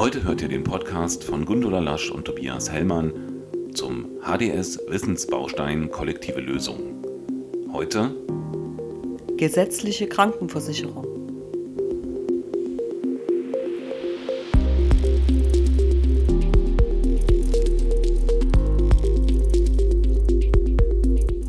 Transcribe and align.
Heute 0.00 0.24
hört 0.24 0.40
ihr 0.40 0.48
den 0.48 0.64
Podcast 0.64 1.24
von 1.24 1.44
Gundula 1.44 1.78
Lasch 1.78 2.10
und 2.10 2.24
Tobias 2.24 2.72
Hellmann 2.72 3.12
zum 3.74 4.06
HDS 4.22 4.80
Wissensbaustein 4.88 5.90
Kollektive 5.90 6.40
Lösungen. 6.40 7.04
Heute 7.70 8.16
gesetzliche 9.36 10.08
Krankenversicherung. 10.08 11.04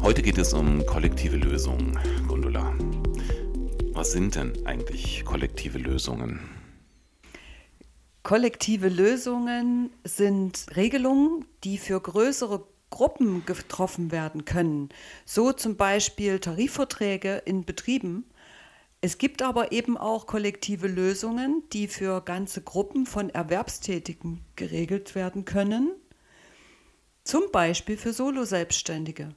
Heute 0.02 0.22
geht 0.22 0.38
es 0.38 0.54
um 0.54 0.86
kollektive 0.86 1.38
Lösungen. 1.38 1.98
Gundula, 2.28 2.74
was 3.94 4.12
sind 4.12 4.36
denn 4.36 4.52
eigentlich 4.66 5.24
kollektive 5.24 5.78
Lösungen? 5.78 6.61
Kollektive 8.32 8.88
Lösungen 8.88 9.92
sind 10.06 10.66
Regelungen, 10.78 11.44
die 11.66 11.78
für 11.78 12.00
größere 12.00 12.66
Gruppen 12.90 13.46
getroffen 13.46 14.10
werden 14.10 14.46
können. 14.46 14.88
So 15.26 15.52
zum 15.52 15.76
Beispiel 15.76 16.40
Tarifverträge 16.40 17.42
in 17.44 17.66
Betrieben. 17.66 18.24
Es 19.02 19.18
gibt 19.18 19.42
aber 19.42 19.74
eben 19.74 19.98
auch 19.98 20.28
kollektive 20.28 20.88
Lösungen, 20.88 21.64
die 21.74 21.90
für 21.90 22.22
ganze 22.22 22.62
Gruppen 22.62 23.06
von 23.06 23.30
Erwerbstätigen 23.30 24.40
geregelt 24.56 25.14
werden 25.14 25.44
können. 25.44 25.92
Zum 27.26 27.52
Beispiel 27.52 27.98
für 27.98 28.14
Solo-Selbstständige. 28.14 29.36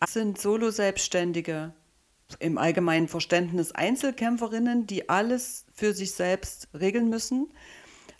Das 0.00 0.14
sind 0.14 0.36
Solo-Selbstständige 0.36 1.74
im 2.40 2.58
allgemeinen 2.58 3.08
Verständnis 3.08 3.72
Einzelkämpferinnen, 3.72 4.86
die 4.86 5.08
alles 5.08 5.66
für 5.72 5.94
sich 5.94 6.12
selbst 6.12 6.68
regeln 6.74 7.08
müssen. 7.08 7.52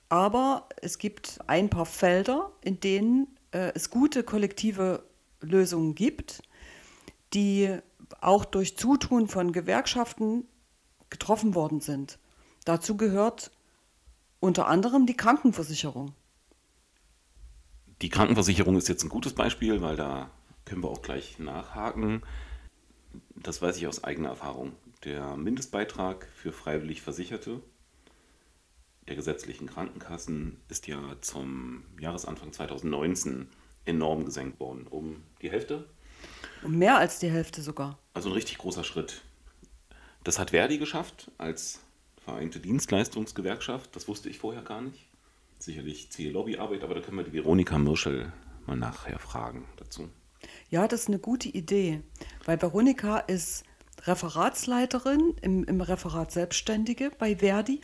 Aber 0.08 0.68
es 0.80 0.98
gibt 0.98 1.38
ein 1.46 1.70
paar 1.70 1.86
Felder, 1.86 2.52
in 2.60 2.80
denen 2.80 3.28
äh, 3.52 3.72
es 3.74 3.90
gute 3.90 4.22
kollektive 4.22 5.04
Lösungen 5.40 5.94
gibt, 5.94 6.42
die 7.34 7.78
auch 8.20 8.44
durch 8.44 8.76
Zutun 8.76 9.28
von 9.28 9.52
Gewerkschaften 9.52 10.44
getroffen 11.10 11.54
worden 11.54 11.80
sind. 11.80 12.18
Dazu 12.64 12.96
gehört 12.96 13.50
unter 14.40 14.66
anderem 14.66 15.06
die 15.06 15.16
Krankenversicherung. 15.16 16.14
Die 18.02 18.08
Krankenversicherung 18.08 18.76
ist 18.76 18.88
jetzt 18.88 19.04
ein 19.04 19.08
gutes 19.08 19.34
Beispiel, 19.34 19.80
weil 19.80 19.96
da 19.96 20.30
können 20.64 20.82
wir 20.82 20.90
auch 20.90 21.02
gleich 21.02 21.38
nachhaken 21.38 22.22
das 23.34 23.62
weiß 23.62 23.76
ich 23.76 23.86
aus 23.86 24.04
eigener 24.04 24.30
Erfahrung. 24.30 24.72
Der 25.04 25.36
Mindestbeitrag 25.36 26.28
für 26.34 26.52
freiwillig 26.52 27.02
Versicherte 27.02 27.60
der 29.08 29.16
gesetzlichen 29.16 29.66
Krankenkassen 29.66 30.60
ist 30.68 30.86
ja 30.86 31.16
zum 31.20 31.84
Jahresanfang 32.00 32.52
2019 32.52 33.48
enorm 33.84 34.24
gesenkt 34.24 34.60
worden. 34.60 34.86
Um 34.86 35.22
die 35.40 35.50
Hälfte? 35.50 35.88
Um 36.62 36.78
mehr 36.78 36.98
als 36.98 37.18
die 37.18 37.30
Hälfte 37.30 37.62
sogar. 37.62 37.98
Also 38.14 38.28
ein 38.28 38.34
richtig 38.34 38.58
großer 38.58 38.84
Schritt. 38.84 39.22
Das 40.22 40.38
hat 40.38 40.50
Verdi 40.50 40.78
geschafft 40.78 41.30
als 41.38 41.80
Vereinte 42.24 42.60
Dienstleistungsgewerkschaft. 42.60 43.96
Das 43.96 44.06
wusste 44.06 44.28
ich 44.28 44.38
vorher 44.38 44.62
gar 44.62 44.80
nicht. 44.80 45.08
Sicherlich 45.58 46.10
Ziel-Lobbyarbeit, 46.10 46.84
aber 46.84 46.94
da 46.94 47.00
können 47.00 47.16
wir 47.16 47.24
die 47.24 47.32
Veronika 47.32 47.78
Mirschel 47.78 48.32
mal 48.66 48.76
nachher 48.76 49.18
fragen 49.18 49.68
dazu. 49.76 50.08
Ja, 50.70 50.88
das 50.88 51.02
ist 51.02 51.08
eine 51.08 51.18
gute 51.18 51.48
Idee, 51.48 52.02
weil 52.44 52.60
Veronika 52.60 53.18
ist 53.18 53.64
Referatsleiterin 54.04 55.34
im, 55.42 55.64
im 55.64 55.80
Referat 55.80 56.32
Selbstständige 56.32 57.10
bei 57.18 57.36
Verdi 57.36 57.80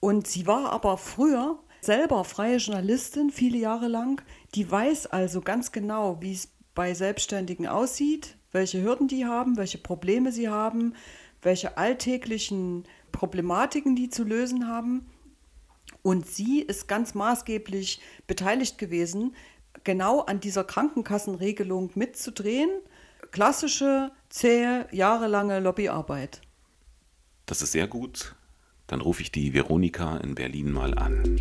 und 0.00 0.26
sie 0.26 0.46
war 0.46 0.72
aber 0.72 0.96
früher 0.96 1.58
selber 1.82 2.24
freie 2.24 2.56
Journalistin, 2.56 3.30
viele 3.30 3.58
Jahre 3.58 3.88
lang. 3.88 4.22
Die 4.54 4.70
weiß 4.70 5.06
also 5.08 5.40
ganz 5.40 5.72
genau, 5.72 6.20
wie 6.20 6.32
es 6.32 6.48
bei 6.74 6.94
Selbstständigen 6.94 7.66
aussieht, 7.66 8.36
welche 8.52 8.82
Hürden 8.82 9.08
die 9.08 9.26
haben, 9.26 9.56
welche 9.56 9.78
Probleme 9.78 10.32
sie 10.32 10.48
haben, 10.48 10.94
welche 11.42 11.76
alltäglichen 11.76 12.84
Problematiken 13.12 13.96
die 13.96 14.08
zu 14.08 14.24
lösen 14.24 14.68
haben. 14.68 15.06
Und 16.02 16.26
sie 16.26 16.60
ist 16.60 16.88
ganz 16.88 17.14
maßgeblich 17.14 18.00
beteiligt 18.26 18.78
gewesen, 18.78 19.34
genau 19.84 20.20
an 20.20 20.40
dieser 20.40 20.64
Krankenkassenregelung 20.64 21.90
mitzudrehen. 21.94 22.70
Klassische, 23.30 24.10
zähe, 24.28 24.86
jahrelange 24.90 25.60
Lobbyarbeit. 25.60 26.40
Das 27.46 27.62
ist 27.62 27.72
sehr 27.72 27.86
gut. 27.86 28.34
Dann 28.86 29.00
rufe 29.00 29.22
ich 29.22 29.30
die 29.30 29.54
Veronika 29.54 30.16
in 30.18 30.34
Berlin 30.34 30.72
mal 30.72 30.98
an. 30.98 31.40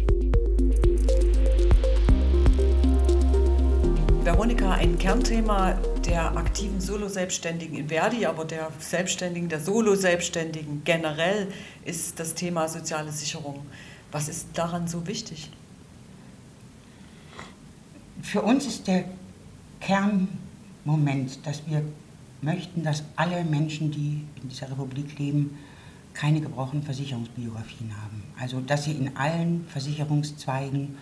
Veronika, 4.23 4.73
ein 4.73 4.99
Kernthema 4.99 5.79
der 6.05 6.37
aktiven 6.37 6.79
Solo-Selbstständigen 6.79 7.77
in 7.77 7.87
Verdi, 7.87 8.25
aber 8.25 8.45
der 8.45 8.71
Selbstständigen, 8.77 9.49
der 9.49 9.59
Solo-Selbstständigen 9.59 10.83
generell 10.83 11.47
ist 11.85 12.19
das 12.19 12.35
Thema 12.35 12.67
soziale 12.67 13.11
Sicherung. 13.11 13.65
Was 14.11 14.29
ist 14.29 14.49
daran 14.53 14.87
so 14.87 15.07
wichtig? 15.07 15.51
Für 18.21 18.41
uns 18.41 18.65
ist 18.65 18.87
der 18.87 19.05
Kernmoment, 19.79 21.45
dass 21.45 21.65
wir 21.67 21.83
möchten, 22.41 22.83
dass 22.83 23.03
alle 23.15 23.43
Menschen, 23.43 23.91
die 23.91 24.25
in 24.41 24.49
dieser 24.49 24.69
Republik 24.71 25.17
leben, 25.19 25.57
keine 26.13 26.41
gebrochenen 26.41 26.83
Versicherungsbiografien 26.83 27.91
haben. 28.01 28.23
Also 28.39 28.59
dass 28.61 28.85
sie 28.85 28.91
in 28.91 29.15
allen 29.15 29.65
Versicherungszweigen 29.67 30.95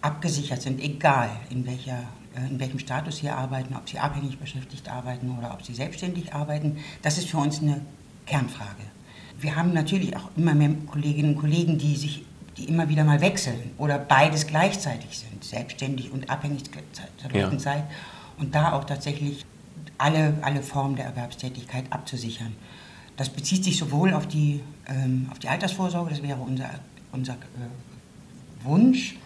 abgesichert 0.00 0.62
sind, 0.62 0.80
egal 0.80 1.30
in, 1.50 1.66
welcher, 1.66 2.04
äh, 2.36 2.48
in 2.48 2.60
welchem 2.60 2.78
Status 2.78 3.18
sie 3.18 3.30
arbeiten, 3.30 3.74
ob 3.74 3.88
sie 3.88 3.98
abhängig 3.98 4.38
beschäftigt 4.38 4.88
arbeiten 4.88 5.36
oder 5.36 5.52
ob 5.52 5.64
sie 5.64 5.74
selbstständig 5.74 6.34
arbeiten. 6.34 6.78
Das 7.02 7.18
ist 7.18 7.28
für 7.28 7.38
uns 7.38 7.60
eine 7.60 7.80
Kernfrage. 8.26 8.82
Wir 9.40 9.56
haben 9.56 9.72
natürlich 9.72 10.16
auch 10.16 10.30
immer 10.36 10.54
mehr 10.54 10.70
Kolleginnen 10.86 11.34
und 11.34 11.40
Kollegen, 11.40 11.78
die 11.78 11.96
sich 11.96 12.24
die 12.58 12.64
immer 12.64 12.88
wieder 12.88 13.04
mal 13.04 13.20
wechseln 13.20 13.70
oder 13.78 13.98
beides 13.98 14.46
gleichzeitig 14.46 15.18
sind, 15.18 15.44
selbstständig 15.44 16.10
und 16.12 16.28
abhängig 16.28 16.64
zur 16.64 17.30
gleichen 17.30 17.52
ja. 17.52 17.58
Zeit. 17.58 17.84
Und 18.38 18.54
da 18.54 18.72
auch 18.72 18.84
tatsächlich 18.84 19.44
alle, 19.96 20.34
alle 20.42 20.62
Formen 20.62 20.96
der 20.96 21.06
Erwerbstätigkeit 21.06 21.84
abzusichern. 21.90 22.54
Das 23.16 23.30
bezieht 23.30 23.64
sich 23.64 23.78
sowohl 23.78 24.14
auf 24.14 24.28
die, 24.28 24.60
ähm, 24.86 25.28
auf 25.30 25.38
die 25.38 25.48
Altersvorsorge, 25.48 26.10
das 26.10 26.22
wäre 26.22 26.40
unser, 26.40 26.70
unser 27.12 27.34
äh, 27.34 28.64
Wunsch 28.64 29.16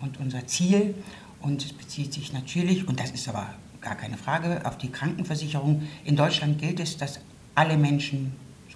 und 0.00 0.18
unser 0.18 0.46
Ziel. 0.46 0.94
Und 1.40 1.64
es 1.64 1.72
bezieht 1.72 2.12
sich 2.12 2.32
natürlich, 2.32 2.88
und 2.88 2.98
das 2.98 3.10
ist 3.10 3.28
aber 3.28 3.46
gar 3.80 3.94
keine 3.94 4.16
Frage, 4.16 4.62
auf 4.64 4.78
die 4.78 4.90
Krankenversicherung. 4.90 5.82
In 6.04 6.16
Deutschland 6.16 6.58
gilt 6.58 6.80
es, 6.80 6.96
dass 6.96 7.20
alle 7.54 7.76
Menschen 7.76 8.32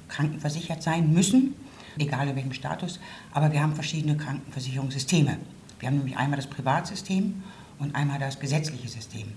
krankenversichert 0.09 0.83
sein 0.83 1.13
müssen 1.13 1.55
egal 1.99 2.29
in 2.29 2.37
welchem 2.37 2.53
Status. 2.53 3.01
Aber 3.33 3.53
wir 3.53 3.63
haben 3.63 3.75
verschiedene 3.75 4.17
Krankenversicherungssysteme. 4.17 5.39
Wir 5.79 5.89
haben 5.89 5.97
nämlich 5.97 6.17
einmal 6.17 6.37
das 6.37 6.47
Privatsystem 6.47 7.43
und 7.79 7.95
einmal 7.95 8.19
das 8.19 8.39
gesetzliche 8.39 8.89
System. 8.89 9.29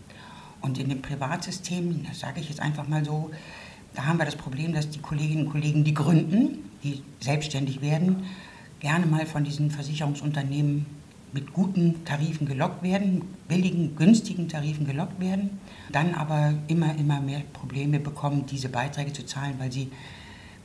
Und 0.61 0.77
in 0.77 0.89
dem 0.89 1.01
Privatsystem, 1.01 2.05
das 2.07 2.19
sage 2.19 2.39
ich 2.39 2.49
jetzt 2.49 2.61
einfach 2.61 2.87
mal 2.87 3.03
so, 3.03 3.31
da 3.95 4.05
haben 4.05 4.17
wir 4.17 4.25
das 4.25 4.35
Problem, 4.35 4.73
dass 4.73 4.89
die 4.89 4.99
Kolleginnen 4.99 5.45
und 5.45 5.51
Kollegen, 5.51 5.83
die 5.83 5.93
gründen, 5.93 6.69
die 6.83 7.03
selbstständig 7.19 7.81
werden, 7.81 8.23
gerne 8.79 9.05
mal 9.05 9.25
von 9.25 9.43
diesen 9.43 9.71
Versicherungsunternehmen 9.71 10.85
mit 11.31 11.51
guten 11.53 12.05
Tarifen 12.05 12.47
gelockt 12.47 12.83
werden, 12.83 13.23
billigen, 13.47 13.95
günstigen 13.95 14.47
Tarifen 14.47 14.85
gelockt 14.85 15.19
werden, 15.19 15.59
dann 15.91 16.13
aber 16.13 16.53
immer, 16.67 16.95
immer 16.95 17.19
mehr 17.19 17.41
Probleme 17.53 17.99
bekommen, 17.99 18.45
diese 18.45 18.69
Beiträge 18.69 19.13
zu 19.13 19.25
zahlen, 19.25 19.55
weil 19.57 19.71
sie 19.71 19.91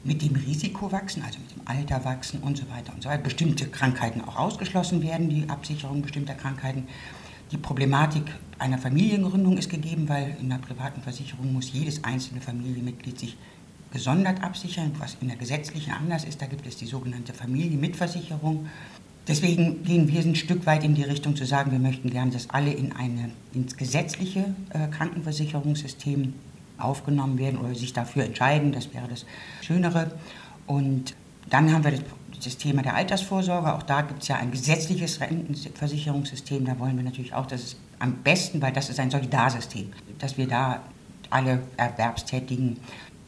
mit 0.04 0.22
dem 0.22 0.36
Risiko 0.36 0.90
wachsen, 0.92 1.22
also 1.22 1.38
mit 1.40 1.50
dem 1.54 1.62
Alter 1.66 2.04
wachsen 2.04 2.40
und 2.40 2.56
so 2.56 2.68
weiter 2.70 2.92
und 2.94 3.02
so 3.02 3.08
weiter. 3.08 3.22
Bestimmte 3.22 3.66
Krankheiten 3.66 4.22
auch 4.22 4.36
ausgeschlossen 4.36 5.02
werden, 5.02 5.28
die 5.28 5.48
Absicherung 5.48 6.02
bestimmter 6.02 6.34
Krankheiten. 6.34 6.86
Die 7.50 7.56
Problematik 7.56 8.24
einer 8.58 8.78
Familiengründung 8.78 9.56
ist 9.56 9.70
gegeben, 9.70 10.08
weil 10.08 10.36
in 10.40 10.52
einer 10.52 10.60
privaten 10.60 11.00
Versicherung 11.02 11.52
muss 11.52 11.72
jedes 11.72 12.04
einzelne 12.04 12.40
Familienmitglied 12.40 13.18
sich 13.18 13.36
gesondert 13.92 14.42
absichern, 14.42 14.92
was 14.98 15.16
in 15.20 15.28
der 15.28 15.36
gesetzlichen 15.36 15.92
anders 15.92 16.24
ist. 16.24 16.42
Da 16.42 16.46
gibt 16.46 16.66
es 16.66 16.76
die 16.76 16.86
sogenannte 16.86 17.32
Familienmitversicherung. 17.32 18.66
Deswegen 19.26 19.82
gehen 19.84 20.08
wir 20.08 20.20
ein 20.20 20.34
Stück 20.34 20.64
weit 20.66 20.84
in 20.84 20.94
die 20.94 21.02
Richtung 21.02 21.36
zu 21.36 21.44
sagen, 21.44 21.70
wir 21.70 21.78
möchten 21.78 22.10
gerne, 22.10 22.30
dass 22.30 22.48
alle 22.50 22.72
in 22.72 22.92
eine, 22.92 23.30
ins 23.52 23.76
gesetzliche 23.76 24.54
äh, 24.70 24.88
Krankenversicherungssystem 24.88 26.32
aufgenommen 26.78 27.38
werden 27.38 27.58
oder 27.58 27.74
sich 27.74 27.92
dafür 27.92 28.24
entscheiden. 28.24 28.72
Das 28.72 28.92
wäre 28.94 29.08
das 29.08 29.24
Schönere. 29.62 30.12
Und 30.66 31.14
dann 31.50 31.72
haben 31.72 31.84
wir 31.84 31.92
das, 31.92 32.00
das 32.44 32.56
Thema 32.56 32.82
der 32.82 32.94
Altersvorsorge. 32.94 33.74
Auch 33.74 33.82
da 33.82 34.02
gibt 34.02 34.22
es 34.22 34.28
ja 34.28 34.36
ein 34.36 34.50
gesetzliches 34.50 35.20
Rentenversicherungssystem. 35.20 36.64
Da 36.64 36.78
wollen 36.78 36.96
wir 36.96 37.04
natürlich 37.04 37.34
auch, 37.34 37.46
dass 37.46 37.62
es 37.62 37.76
am 37.98 38.14
besten, 38.22 38.62
weil 38.62 38.72
das 38.72 38.90
ist 38.90 39.00
ein 39.00 39.10
Solidarsystem, 39.10 39.92
dass 40.18 40.36
wir 40.36 40.46
da 40.46 40.82
alle 41.30 41.62
Erwerbstätigen 41.76 42.78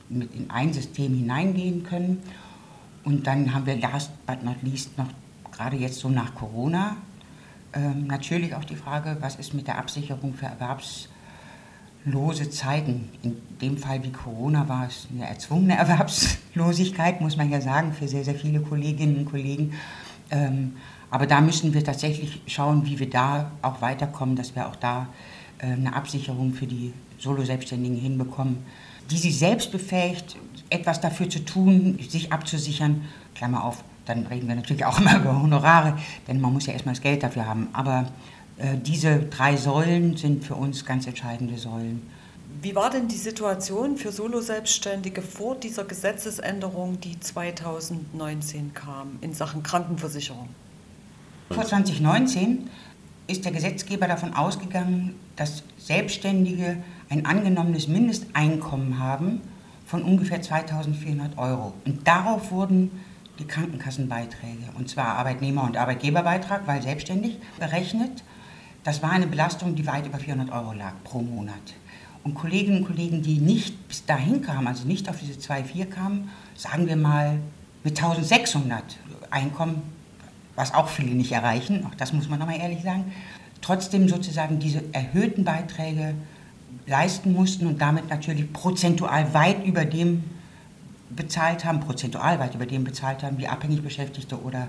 mit 0.09 0.35
in 0.35 0.51
ein 0.51 0.73
System 0.73 1.15
hineingehen 1.15 1.83
können. 1.83 2.23
Und 3.05 3.27
dann 3.27 3.55
haben 3.55 3.67
wir 3.67 3.77
last 3.79 4.11
but 4.27 4.43
not 4.43 4.57
least 4.63 4.97
noch 4.99 5.09
gerade 5.53 5.77
jetzt 5.77 5.99
so 5.99 6.09
nach 6.09 6.35
Corona. 6.35 6.97
Ähm, 7.73 8.07
natürlich 8.07 8.55
auch 8.55 8.65
die 8.65 8.77
Frage, 8.77 9.17
was 9.21 9.37
ist 9.37 9.55
mit 9.55 9.67
der 9.67 9.79
Absicherung 9.79 10.35
für 10.35 10.47
erwerbslose 12.05 12.51
Zeiten? 12.51 13.09
In 13.23 13.37
dem 13.61 13.77
Fall 13.77 14.03
wie 14.03 14.11
Corona 14.11 14.69
war 14.69 14.87
es 14.87 15.07
eine 15.13 15.29
erzwungene 15.29 15.77
Erwerbslosigkeit, 15.79 17.21
muss 17.21 17.37
man 17.37 17.51
ja 17.51 17.61
sagen, 17.61 17.93
für 17.93 18.09
sehr, 18.09 18.25
sehr 18.25 18.35
viele 18.35 18.61
Kolleginnen 18.61 19.19
und 19.19 19.25
Kollegen. 19.27 19.73
Ähm, 20.31 20.75
aber 21.11 21.27
da 21.27 21.41
müssen 21.41 21.75
wir 21.75 21.83
tatsächlich 21.85 22.41
schauen, 22.47 22.87
wie 22.87 22.99
wir 22.99 23.11
da 23.11 23.51
auch 23.63 23.81
weiterkommen, 23.81 24.37
dass 24.37 24.55
wir 24.55 24.69
auch 24.69 24.77
da 24.77 25.09
äh, 25.59 25.67
eine 25.67 25.95
Absicherung 25.95 26.53
für 26.53 26.67
die 26.67 26.93
Solo-Selbstständigen 27.19 27.97
hinbekommen, 27.97 28.59
die 29.11 29.19
sie 29.19 29.33
selbst 29.33 29.73
befähigt, 29.73 30.37
etwas 30.71 31.01
dafür 31.01 31.29
zu 31.29 31.45
tun, 31.45 31.99
sich 32.09 32.33
abzusichern. 32.33 33.03
Klammer 33.35 33.65
auf, 33.65 33.83
dann 34.07 34.27
reden 34.27 34.49
wir 34.49 34.55
natürlich 34.55 34.85
auch 34.85 34.99
immer 35.01 35.17
über 35.17 35.43
Honorare, 35.43 35.99
denn 36.29 36.41
man 36.41 36.53
muss 36.53 36.67
ja 36.67 36.73
erstmal 36.73 36.95
das 36.95 37.03
Geld 37.03 37.23
dafür 37.23 37.47
haben. 37.47 37.69
Aber 37.73 38.07
diese 38.83 39.21
drei 39.21 39.57
Säulen 39.57 40.17
sind 40.17 40.45
für 40.45 40.55
uns 40.55 40.85
ganz 40.85 41.07
entscheidende 41.07 41.57
Säulen. 41.57 42.03
Wie 42.63 42.75
war 42.75 42.91
denn 42.91 43.09
die 43.09 43.17
Situation 43.17 43.97
für 43.97 44.13
Solo-Selbstständige 44.13 45.23
vor 45.23 45.55
dieser 45.57 45.85
Gesetzesänderung, 45.85 47.01
die 47.01 47.19
2019 47.19 48.75
kam 48.75 49.19
in 49.23 49.33
Sachen 49.33 49.63
Krankenversicherung? 49.63 50.49
Vor 51.51 51.65
2019 51.65 52.69
ist 53.29 53.45
der 53.45 53.53
Gesetzgeber 53.53 54.07
davon 54.09 54.35
ausgegangen, 54.35 55.15
dass 55.37 55.63
Selbstständige 55.79 56.77
ein 57.09 57.25
angenommenes 57.25 57.89
Mindesteinkommen 57.89 58.99
haben 58.99 59.41
von 59.87 60.03
ungefähr 60.03 60.43
2400 60.43 61.39
Euro. 61.39 61.73
Und 61.87 62.07
darauf 62.07 62.51
wurden 62.51 62.91
die 63.39 63.47
Krankenkassenbeiträge, 63.47 64.65
und 64.77 64.91
zwar 64.91 65.17
Arbeitnehmer- 65.17 65.65
und 65.65 65.79
Arbeitgeberbeitrag, 65.79 66.67
weil 66.67 66.83
selbstständig 66.83 67.39
berechnet. 67.59 68.23
Das 68.85 69.03
war 69.03 69.11
eine 69.11 69.27
Belastung, 69.27 69.75
die 69.75 69.87
weit 69.87 70.07
über 70.07 70.19
400 70.19 70.51
Euro 70.51 70.73
lag 70.73 70.95
pro 71.05 71.21
Monat. 71.21 71.75
Und 72.23 72.35
Kolleginnen 72.35 72.79
und 72.79 72.87
Kollegen, 72.87 73.23
die 73.23 73.39
nicht 73.39 73.89
bis 73.89 74.05
dahin 74.05 74.43
kamen, 74.43 74.67
also 74.67 74.87
nicht 74.87 75.09
auf 75.09 75.19
diese 75.19 75.39
2,4 75.39 75.87
kamen, 75.87 76.31
sagen 76.55 76.87
wir 76.87 76.97
mal 76.97 77.39
mit 77.83 77.97
1600 77.99 78.83
Einkommen, 79.31 79.83
was 80.55 80.75
auch 80.75 80.89
viele 80.89 81.15
nicht 81.15 81.33
erreichen, 81.33 81.87
auch 81.87 81.95
das 81.95 82.13
muss 82.13 82.29
man 82.29 82.39
nochmal 82.39 82.59
ehrlich 82.59 82.83
sagen, 82.83 83.13
trotzdem 83.63 84.09
sozusagen 84.09 84.59
diese 84.59 84.83
erhöhten 84.93 85.45
Beiträge 85.45 86.15
leisten 86.87 87.33
mussten 87.33 87.67
und 87.67 87.81
damit 87.81 88.11
natürlich 88.11 88.53
prozentual 88.53 89.33
weit 89.33 89.65
über 89.65 89.85
dem 89.85 90.25
bezahlt 91.11 91.65
haben, 91.65 91.81
prozentual 91.81 92.39
weit 92.39 92.55
über 92.55 92.67
dem 92.67 92.85
bezahlt 92.85 93.23
haben, 93.23 93.39
wie 93.39 93.49
abhängig 93.49 93.83
Beschäftigte 93.83 94.41
oder 94.41 94.69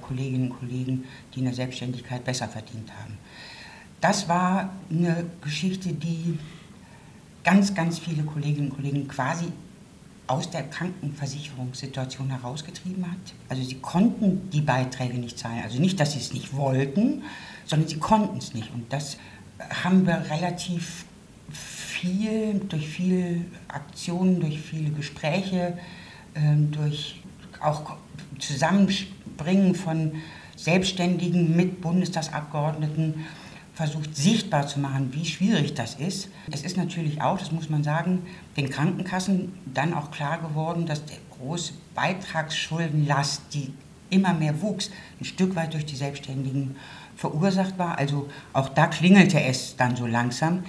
Kolleginnen 0.00 0.50
und 0.50 0.58
Kollegen, 0.58 1.04
die 1.34 1.40
in 1.40 1.44
der 1.46 1.54
Selbstständigkeit 1.54 2.24
besser 2.24 2.48
verdient 2.48 2.90
haben. 3.00 3.18
Das 4.00 4.28
war 4.28 4.70
eine 4.90 5.24
Geschichte, 5.40 5.92
die 5.92 6.38
ganz, 7.42 7.74
ganz 7.74 7.98
viele 7.98 8.22
Kolleginnen 8.22 8.70
und 8.70 8.76
Kollegen 8.76 9.08
quasi 9.08 9.46
aus 10.26 10.50
der 10.50 10.62
Krankenversicherungssituation 10.64 12.30
herausgetrieben 12.30 13.04
hat. 13.10 13.34
Also 13.48 13.62
sie 13.62 13.76
konnten 13.76 14.50
die 14.50 14.62
Beiträge 14.62 15.18
nicht 15.18 15.38
zahlen. 15.38 15.62
Also 15.62 15.78
nicht, 15.78 16.00
dass 16.00 16.12
sie 16.12 16.18
es 16.18 16.32
nicht 16.32 16.54
wollten, 16.54 17.22
sondern 17.66 17.88
sie 17.88 17.98
konnten 17.98 18.38
es 18.38 18.54
nicht. 18.54 18.72
Und 18.72 18.90
das 18.92 19.18
haben 19.82 20.06
wir 20.06 20.30
relativ 20.30 21.04
viel, 21.50 22.60
durch 22.68 22.88
viele 22.88 23.44
Aktionen, 23.68 24.40
durch 24.40 24.60
viele 24.60 24.90
Gespräche, 24.90 25.78
ähm, 26.34 26.70
durch 26.70 27.20
auch 27.60 27.96
Zusammenbringen 29.36 29.74
von 29.74 30.12
Selbstständigen 30.56 31.56
mit 31.56 31.80
Bundestagsabgeordneten 31.80 33.26
versucht 33.74 34.16
sichtbar 34.16 34.68
zu 34.68 34.78
machen, 34.78 35.12
wie 35.12 35.24
schwierig 35.24 35.74
das 35.74 35.96
ist. 35.96 36.28
Es 36.52 36.62
ist 36.62 36.76
natürlich 36.76 37.20
auch, 37.20 37.38
das 37.38 37.50
muss 37.50 37.68
man 37.68 37.82
sagen, 37.82 38.22
den 38.56 38.70
Krankenkassen 38.70 39.52
dann 39.72 39.94
auch 39.94 40.12
klar 40.12 40.38
geworden, 40.38 40.86
dass 40.86 41.04
der 41.04 41.16
große 41.36 41.72
Beitragsschuldenlast, 41.94 43.42
die 43.52 43.72
immer 44.10 44.32
mehr 44.32 44.62
wuchs, 44.62 44.90
ein 45.20 45.24
Stück 45.24 45.56
weit 45.56 45.74
durch 45.74 45.84
die 45.84 45.96
Selbstständigen 45.96 46.76
verursacht 47.16 47.76
war. 47.76 47.98
Also 47.98 48.28
auch 48.52 48.68
da 48.68 48.86
klingelte 48.86 49.40
es 49.42 49.74
dann 49.76 49.96
so 49.96 50.06
langsam. 50.06 50.62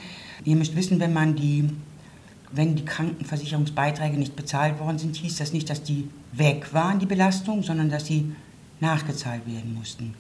Ihr 0.44 0.56
müsst 0.56 0.76
wissen, 0.76 1.00
wenn 1.00 1.14
man 1.14 1.36
die, 1.36 1.70
wenn 2.52 2.76
die 2.76 2.86
Krankenversicherungsbeiträge 2.86 4.18
nicht 4.18 4.36
bezahlt 4.36 4.80
worden 4.80 4.98
sind, 4.98 5.16
hieß 5.16 5.38
das 5.38 5.54
nicht, 5.54 5.70
dass 5.70 5.84
die 5.84 6.10
weg 6.32 6.74
waren, 6.74 6.98
die 6.98 7.06
Belastung, 7.06 7.62
sondern 7.62 7.92
dass 7.92 8.08
sie 8.08 8.34
nachgezahlt 8.80 9.48
werden 9.48 9.74
mussten. 9.74 10.16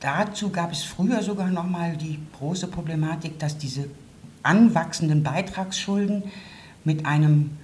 Dazu 0.00 0.50
gab 0.50 0.72
es 0.72 0.82
früher 0.82 1.22
sogar 1.22 1.48
noch 1.48 1.68
mal 1.68 1.96
die 1.96 2.18
große 2.36 2.66
Problematik, 2.66 3.38
dass 3.38 3.56
diese 3.58 3.88
anwachsenden 4.42 5.22
Beitragsschulden 5.22 6.24
mit 6.84 7.06
einem 7.06 7.56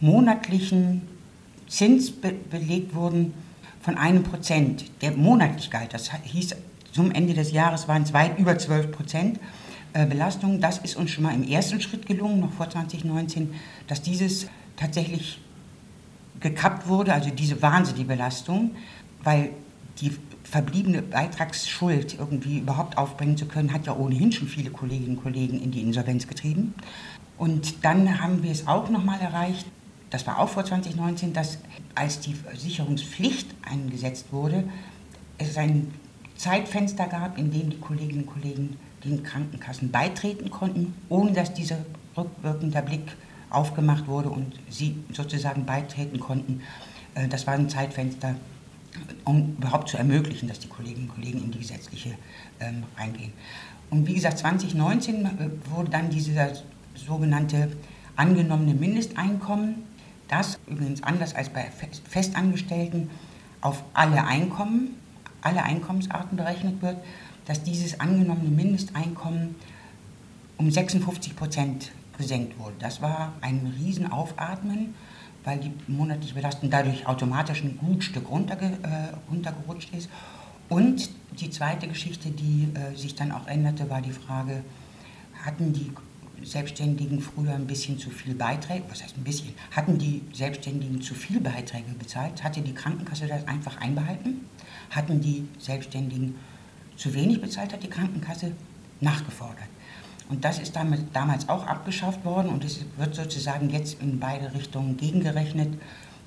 monatlichen 0.00 1.02
Zins 1.68 2.10
be 2.10 2.32
belegt 2.32 2.94
wurden 2.94 3.34
von 3.82 3.98
einem 3.98 4.22
Prozent, 4.22 4.84
der 5.02 5.12
monatlich 5.12 5.70
galt. 5.70 5.92
Das 5.92 6.10
hieß, 6.12 6.56
zum 6.92 7.10
Ende 7.10 7.34
des 7.34 7.52
Jahres 7.52 7.88
waren 7.88 8.02
es 8.02 8.12
weit 8.14 8.38
über 8.38 8.56
12 8.56 8.90
Prozent. 8.90 9.38
Äh, 9.96 10.04
Belastung. 10.04 10.60
Das 10.60 10.76
ist 10.78 10.94
uns 10.96 11.10
schon 11.10 11.24
mal 11.24 11.34
im 11.34 11.42
ersten 11.42 11.80
Schritt 11.80 12.04
gelungen, 12.04 12.40
noch 12.40 12.52
vor 12.52 12.68
2019, 12.68 13.54
dass 13.86 14.02
dieses 14.02 14.46
tatsächlich 14.76 15.40
gekappt 16.38 16.86
wurde, 16.86 17.14
also 17.14 17.30
diese 17.30 17.62
wahnsinnige 17.62 18.04
Belastung, 18.04 18.72
weil 19.26 19.50
die 20.00 20.12
verbliebene 20.44 21.02
Beitragsschuld 21.02 22.16
irgendwie 22.18 22.58
überhaupt 22.58 22.96
aufbringen 22.96 23.36
zu 23.36 23.46
können, 23.46 23.72
hat 23.72 23.86
ja 23.86 23.96
ohnehin 23.96 24.30
schon 24.30 24.46
viele 24.46 24.70
Kolleginnen 24.70 25.16
und 25.16 25.22
Kollegen 25.22 25.60
in 25.60 25.72
die 25.72 25.82
Insolvenz 25.82 26.28
getrieben. 26.28 26.74
Und 27.36 27.84
dann 27.84 28.20
haben 28.20 28.42
wir 28.42 28.52
es 28.52 28.66
auch 28.66 28.88
nochmal 28.88 29.20
erreicht, 29.20 29.66
das 30.10 30.26
war 30.26 30.38
auch 30.38 30.48
vor 30.48 30.64
2019, 30.64 31.32
dass 31.32 31.58
als 31.96 32.20
die 32.20 32.34
Versicherungspflicht 32.34 33.48
eingesetzt 33.68 34.26
wurde, 34.30 34.64
es 35.38 35.56
ein 35.56 35.92
Zeitfenster 36.36 37.06
gab, 37.06 37.36
in 37.36 37.50
dem 37.50 37.70
die 37.70 37.78
Kolleginnen 37.78 38.22
und 38.22 38.26
Kollegen 38.26 38.76
den 39.04 39.22
Krankenkassen 39.24 39.90
beitreten 39.90 40.50
konnten, 40.50 40.94
ohne 41.08 41.32
dass 41.32 41.52
dieser 41.52 41.78
rückwirkende 42.16 42.80
Blick 42.82 43.16
aufgemacht 43.50 44.06
wurde 44.06 44.30
und 44.30 44.54
sie 44.70 44.96
sozusagen 45.12 45.66
beitreten 45.66 46.20
konnten. 46.20 46.62
Äh, 47.14 47.28
das 47.28 47.46
war 47.46 47.54
ein 47.54 47.68
Zeitfenster, 47.68 48.36
um 49.24 49.56
überhaupt 49.58 49.88
zu 49.88 49.96
ermöglichen, 49.96 50.48
dass 50.48 50.58
die 50.58 50.68
Kolleginnen 50.68 51.08
und 51.08 51.14
Kollegen 51.14 51.42
in 51.42 51.50
die 51.50 51.58
gesetzliche 51.58 52.14
ähm, 52.60 52.84
reingehen. 52.96 53.32
Und 53.90 54.06
wie 54.06 54.14
gesagt, 54.14 54.38
2019 54.38 55.24
äh, 55.24 55.30
wurde 55.70 55.90
dann 55.90 56.10
dieser 56.10 56.52
sogenannte 56.94 57.68
angenommene 58.16 58.74
Mindesteinkommen, 58.74 59.84
das 60.28 60.58
übrigens 60.66 61.02
anders 61.02 61.34
als 61.34 61.50
bei 61.50 61.70
Festangestellten 62.08 63.10
auf 63.60 63.84
alle 63.94 64.24
Einkommen, 64.24 64.96
alle 65.42 65.62
Einkommensarten 65.62 66.36
berechnet 66.36 66.82
wird, 66.82 66.96
dass 67.44 67.62
dieses 67.62 68.00
angenommene 68.00 68.48
Mindesteinkommen 68.48 69.54
um 70.56 70.70
56 70.70 71.36
Prozent 71.36 71.92
gesenkt 72.18 72.58
wurde. 72.58 72.74
Das 72.78 73.02
war 73.02 73.32
ein 73.40 73.72
Riesenaufatmen, 73.78 74.94
weil 75.46 75.58
die 75.58 75.72
monatliche 75.86 76.34
Belastung 76.34 76.68
dadurch 76.68 77.06
automatisch 77.06 77.62
ein 77.62 77.78
gut 77.78 78.04
Stück 78.04 78.28
runterge, 78.28 78.66
äh, 78.66 79.30
runtergerutscht 79.30 79.94
ist. 79.94 80.10
Und 80.68 81.08
die 81.40 81.48
zweite 81.48 81.86
Geschichte, 81.86 82.30
die 82.30 82.68
äh, 82.74 82.96
sich 82.96 83.14
dann 83.14 83.32
auch 83.32 83.46
änderte, 83.46 83.88
war 83.88 84.02
die 84.02 84.10
Frage, 84.10 84.62
hatten 85.44 85.72
die 85.72 85.92
Selbstständigen 86.44 87.20
früher 87.20 87.54
ein 87.54 87.66
bisschen 87.66 87.98
zu 87.98 88.10
viel 88.10 88.34
Beiträge, 88.34 88.84
was 88.88 89.02
heißt 89.02 89.16
ein 89.16 89.24
bisschen, 89.24 89.54
hatten 89.70 89.96
die 89.96 90.22
Selbstständigen 90.32 91.00
zu 91.00 91.14
viel 91.14 91.40
Beiträge 91.40 91.92
bezahlt? 91.98 92.42
Hatte 92.44 92.60
die 92.60 92.74
Krankenkasse 92.74 93.26
das 93.26 93.46
einfach 93.46 93.80
einbehalten? 93.80 94.46
Hatten 94.90 95.20
die 95.20 95.48
Selbstständigen 95.58 96.34
zu 96.96 97.14
wenig 97.14 97.40
bezahlt 97.40 97.72
hat 97.72 97.82
die 97.82 97.90
Krankenkasse, 97.90 98.52
nachgefordert. 99.00 99.68
Und 100.28 100.44
das 100.44 100.58
ist 100.58 100.74
damit 100.74 101.14
damals 101.14 101.48
auch 101.48 101.66
abgeschafft 101.66 102.24
worden 102.24 102.48
und 102.48 102.64
es 102.64 102.80
wird 102.96 103.14
sozusagen 103.14 103.70
jetzt 103.70 104.00
in 104.00 104.18
beide 104.18 104.52
Richtungen 104.54 104.96
gegengerechnet. 104.96 105.78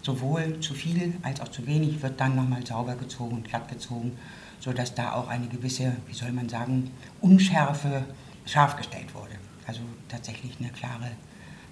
Sowohl 0.02 0.62
zu 0.62 0.74
viel 0.74 1.16
als 1.24 1.42
auch 1.42 1.50
zu 1.50 1.68
wenig 1.68 2.02
wird 2.02 2.22
dann 2.22 2.36
nochmal 2.36 2.66
sauber 2.66 2.96
gezogen 2.96 3.38
und 3.38 3.44
glatt 3.44 3.68
gezogen, 3.68 4.18
sodass 4.62 4.96
da 4.96 5.14
auch 5.14 5.28
eine 5.28 5.48
gewisse, 5.48 5.94
wie 6.08 6.14
soll 6.14 6.32
man 6.32 6.48
sagen, 6.48 6.92
Unschärfe 7.20 8.06
scharf 8.46 8.78
gestellt 8.78 9.14
wurde. 9.14 9.34
Also 9.68 9.82
tatsächlich 10.08 10.56
eine 10.60 10.70
klare, 10.70 11.12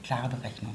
klare 0.04 0.28
Berechnung. 0.28 0.74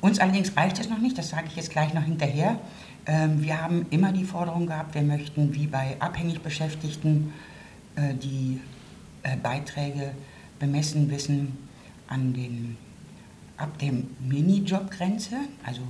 Uns 0.00 0.20
allerdings 0.20 0.56
reicht 0.56 0.78
es 0.78 0.88
noch 0.88 0.98
nicht, 0.98 1.18
das 1.18 1.30
sage 1.30 1.48
ich 1.48 1.56
jetzt 1.56 1.70
gleich 1.70 1.92
noch 1.92 2.04
hinterher. 2.04 2.60
Ähm, 3.06 3.42
wir 3.42 3.60
haben 3.60 3.86
immer 3.90 4.12
die 4.12 4.24
Forderung 4.24 4.66
gehabt, 4.66 4.94
wir 4.94 5.02
möchten 5.02 5.54
wie 5.54 5.66
bei 5.66 5.96
abhängig 5.98 6.40
Beschäftigten 6.40 7.32
äh, 7.96 8.14
die 8.14 8.60
äh, 9.24 9.36
Beiträge 9.36 10.12
bemessen 10.58 11.10
wissen 11.10 11.56
an 12.08 12.32
den, 12.32 12.76
ab 13.56 13.78
der 13.78 13.92
Minijobgrenze, 14.20 15.36
also 15.64 15.82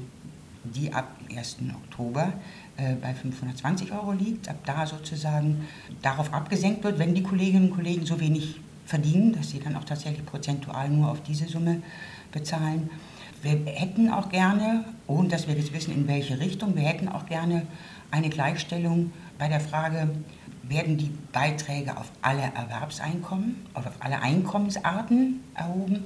die 0.64 0.92
ab 0.92 1.16
1. 1.34 1.58
Oktober 1.84 2.32
äh, 2.76 2.94
bei 2.94 3.14
520 3.14 3.92
Euro 3.92 4.12
liegt, 4.12 4.48
ab 4.48 4.58
da 4.64 4.86
sozusagen 4.86 5.66
darauf 6.02 6.32
abgesenkt 6.32 6.84
wird, 6.84 6.98
wenn 6.98 7.14
die 7.14 7.22
Kolleginnen 7.22 7.70
und 7.70 7.76
Kollegen 7.76 8.04
so 8.04 8.20
wenig 8.20 8.60
verdienen, 8.84 9.32
dass 9.32 9.50
sie 9.50 9.60
dann 9.60 9.76
auch 9.76 9.84
tatsächlich 9.84 10.24
prozentual 10.24 10.88
nur 10.88 11.10
auf 11.10 11.22
diese 11.22 11.46
Summe 11.46 11.82
bezahlen. 12.32 12.90
Wir 13.42 13.52
hätten 13.66 14.10
auch 14.10 14.30
gerne, 14.30 14.84
ohne 15.06 15.28
dass 15.28 15.46
wir 15.46 15.54
jetzt 15.54 15.72
wissen, 15.72 15.94
in 15.94 16.08
welche 16.08 16.40
Richtung, 16.40 16.74
wir 16.74 16.82
hätten 16.82 17.08
auch 17.08 17.26
gerne 17.26 17.66
eine 18.10 18.30
Gleichstellung 18.30 19.12
bei 19.38 19.48
der 19.48 19.60
Frage, 19.60 20.08
werden 20.68 20.98
die 20.98 21.10
Beiträge 21.32 21.96
auf 21.96 22.10
alle 22.22 22.42
Erwerbseinkommen, 22.54 23.66
auf 23.74 23.84
alle 24.00 24.20
Einkommensarten 24.20 25.40
erhoben 25.54 26.04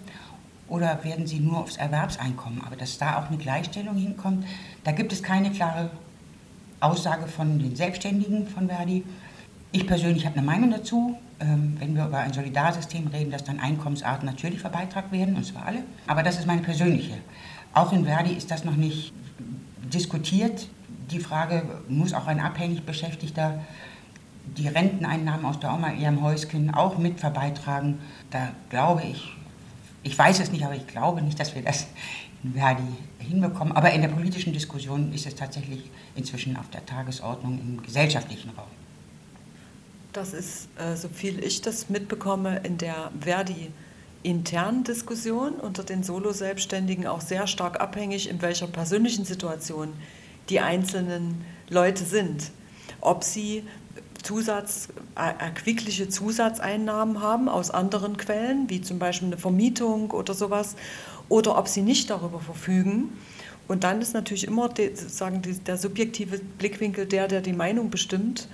oder 0.69 1.03
werden 1.05 1.27
sie 1.27 1.41
nur 1.41 1.59
aufs 1.59 1.77
Erwerbseinkommen? 1.77 2.63
Aber 2.65 2.77
dass 2.77 2.99
da 2.99 3.19
auch 3.19 3.29
eine 3.29 3.39
Gleichstellung 3.39 3.97
hinkommt, 3.97 4.47
da 4.85 4.93
gibt 4.93 5.13
es 5.13 5.23
keine 5.23 5.51
klare 5.51 5.91
Aussage 6.81 7.27
von 7.27 7.59
den 7.59 7.77
Selbstständigen 7.77 8.47
von 8.47 8.69
Verdi. 8.69 9.05
Ich 9.71 9.87
persönlich 9.87 10.27
habe 10.27 10.37
eine 10.37 10.47
Meinung 10.47 10.71
dazu. 10.71 11.17
Ähm, 11.41 11.77
wenn 11.79 11.97
wir 11.97 12.07
über 12.07 12.19
ein 12.19 12.33
Solidarsystem 12.33 13.09
reden, 13.09 13.31
dass 13.31 13.45
dann 13.45 13.59
Einkommensarten 13.59 14.27
natürlich 14.27 14.61
verbeitragt 14.61 15.11
werden, 15.13 15.35
und 15.35 15.45
zwar 15.45 15.67
alle. 15.67 15.83
Aber 16.07 16.23
das 16.23 16.39
ist 16.39 16.47
meine 16.47 16.63
persönliche. 16.63 17.15
Auch 17.75 17.93
in 17.93 18.05
Verdi 18.05 18.33
ist 18.33 18.51
das 18.51 18.65
noch 18.65 18.77
nicht 18.77 19.13
diskutiert. 19.93 20.69
Die 21.11 21.19
Frage, 21.19 21.65
muss 21.89 22.15
auch 22.15 22.27
ein 22.27 22.41
abhängig 22.41 22.85
Beschäftigter 22.85 23.61
die 24.57 24.69
Renteneinnahmen 24.69 25.47
aus 25.47 25.61
der 25.61 25.73
Oma 25.73 25.93
ihrem 25.93 26.23
Häuschen 26.23 26.75
auch 26.75 26.99
mit 26.99 27.21
verbeitragen? 27.21 27.99
Da 28.31 28.51
glaube 28.71 29.03
ich, 29.03 29.33
ich 30.03 30.19
weiß 30.19 30.41
es 30.41 30.51
nicht, 30.51 30.65
aber 30.65 30.75
ich 30.75 30.87
glaube 30.87 31.23
nicht, 31.23 31.39
dass 31.39 31.55
wir 31.55 31.63
das 31.63 31.87
in 32.43 32.55
Verdi 32.55 32.83
hinbekommen. 33.19 33.73
Aber 33.75 33.93
in 33.93 34.03
der 34.03 34.09
politischen 34.09 34.53
Diskussion 34.53 35.13
ist 35.13 35.27
es 35.27 35.35
tatsächlich 35.35 35.91
inzwischen 36.15 36.57
auf 36.57 36.69
der 36.71 36.85
Tagesordnung 36.85 37.59
im 37.61 37.83
gesellschaftlichen 37.83 38.51
Raum. 38.51 38.67
Das 40.13 40.35
ist, 40.35 40.69
äh, 40.79 40.97
so 40.97 41.09
viel 41.09 41.43
ich 41.43 41.63
das 41.63 41.89
mitbekomme, 41.89 42.61
in 42.65 42.79
der 42.79 43.11
Verdi 43.21 43.71
internen 44.23 44.85
Diskussion 44.85 45.55
unter 45.55 45.83
den 45.85 46.03
Solo-Selbstständigen 46.03 47.07
auch 47.07 47.21
sehr 47.21 47.47
stark 47.47 47.81
abhängig, 47.81 48.29
in 48.29 48.43
welcher 48.43 48.67
persönlichen 48.67 49.25
Situation 49.25 49.93
die 50.49 50.61
einzelnen 50.61 51.45
Leute 51.69 52.05
sind. 52.05 52.51
Ob 53.01 53.25
sie 53.25 53.65
Zusatz, 54.23 54.89
äh, 55.17 55.33
erquickliche 55.43 56.09
Zusatzeinnahmen 56.09 57.21
haben 57.21 57.49
aus 57.49 57.71
anderen 57.71 58.17
Quellen, 58.17 58.69
wie 58.71 58.81
zum 58.81 58.99
Beispiel 58.99 59.29
eine 59.29 59.39
Vermietung 59.39 60.11
oder 60.11 60.35
sowas, 60.35 60.77
oder 61.29 61.59
ob 61.59 61.69
sie 61.69 61.83
nicht 61.83 62.11
darüber 62.11 62.41
verfügen. 62.41 63.13
Und 63.69 63.85
dann 63.85 64.03
ist 64.03 64.13
natürlich 64.13 64.47
immer 64.47 64.69
sozusagen 64.77 65.43
der 65.67 65.77
subjektive 65.77 66.39
Blickwinkel 66.59 67.07
der, 67.07 67.29
der 67.29 67.41
die 67.41 67.53
Meinung 67.53 67.91
bestimmt. 67.91 68.49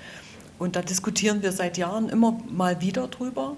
Und 0.58 0.76
da 0.76 0.82
diskutieren 0.82 1.42
wir 1.42 1.52
seit 1.52 1.78
Jahren 1.78 2.08
immer 2.08 2.38
mal 2.48 2.80
wieder 2.80 3.08
drüber. 3.08 3.56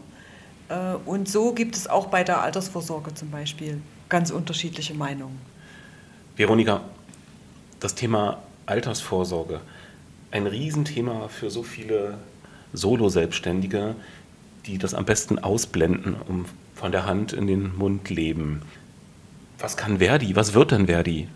Äh, 0.69 0.95
und 1.05 1.29
so 1.29 1.53
gibt 1.53 1.77
es 1.77 1.89
auch 1.89 2.07
bei 2.07 2.25
der 2.25 2.41
Altersvorsorge 2.43 3.15
zum 3.15 3.31
Beispiel 3.31 3.81
ganz 4.09 4.31
unterschiedliche 4.31 4.95
Meinungen. 4.95 5.39
Veronika, 6.37 6.83
das 7.81 7.95
Thema 7.95 8.43
Altersvorsorge, 8.67 9.61
ein 10.31 10.47
Riesenthema 10.47 11.29
für 11.29 11.51
so 11.51 11.63
viele 11.63 12.19
Solo-Selbstständige, 12.73 13.97
die 14.67 14.79
das 14.79 14.95
am 14.95 15.05
besten 15.05 15.39
ausblenden 15.39 16.15
und 16.15 16.47
von 16.75 16.93
der 16.93 17.07
Hand 17.07 17.33
in 17.33 17.47
den 17.47 17.77
Mund 17.77 18.11
leben. 18.11 18.63
Was 19.59 19.77
kann 19.77 19.99
Verdi, 19.99 20.37
was 20.37 20.55
wird 20.55 20.71
denn 20.71 20.87
Verdi 20.87 21.29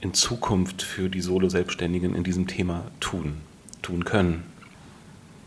in 0.00 0.14
Zukunft 0.14 0.82
für 0.82 1.08
die 1.08 1.20
Solo-Selbstständigen 1.20 2.14
in 2.14 2.24
diesem 2.24 2.46
Thema 2.46 2.84
tun, 3.00 3.36
tun 3.82 4.04
können? 4.04 4.44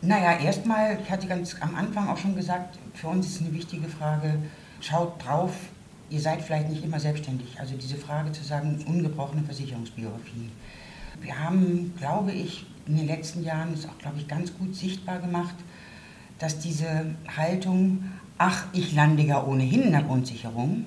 Naja, 0.02 0.38
erstmal, 0.40 1.00
ich 1.02 1.10
hatte 1.10 1.28
ganz 1.28 1.56
am 1.60 1.76
Anfang 1.76 2.08
auch 2.08 2.18
schon 2.18 2.36
gesagt, 2.36 2.78
für 2.94 3.08
uns 3.08 3.28
ist 3.28 3.42
eine 3.42 3.54
wichtige 3.54 3.88
Frage, 3.88 4.36
schaut 4.82 5.24
drauf, 5.26 5.52
ihr 6.10 6.20
seid 6.20 6.42
vielleicht 6.42 6.70
nicht 6.70 6.84
immer 6.84 7.00
selbstständig. 7.00 7.60
Also 7.60 7.76
diese 7.76 7.98
Frage 7.98 8.32
zu 8.32 8.44
sagen, 8.44 8.84
ungebrochene 8.88 9.44
Versicherungsbiografie. 9.44 10.50
Wir 11.22 11.40
haben, 11.40 11.94
glaube 11.98 12.32
ich, 12.32 12.66
in 12.88 12.98
den 12.98 13.08
letzten 13.08 13.44
Jahren, 13.44 13.74
das 13.74 13.86
auch, 13.86 13.98
glaube 13.98 14.18
ich, 14.18 14.28
ganz 14.28 14.58
gut 14.58 14.76
sichtbar 14.76 15.20
gemacht, 15.20 15.56
dass 16.40 16.60
diese 16.60 17.16
Haltung, 17.36 18.06
ach, 18.38 18.66
ich 18.74 18.94
lande 18.94 19.24
ja 19.24 19.44
ohnehin 19.44 19.84
in 19.84 19.92
der 19.92 20.04
Grundsicherung, 20.04 20.86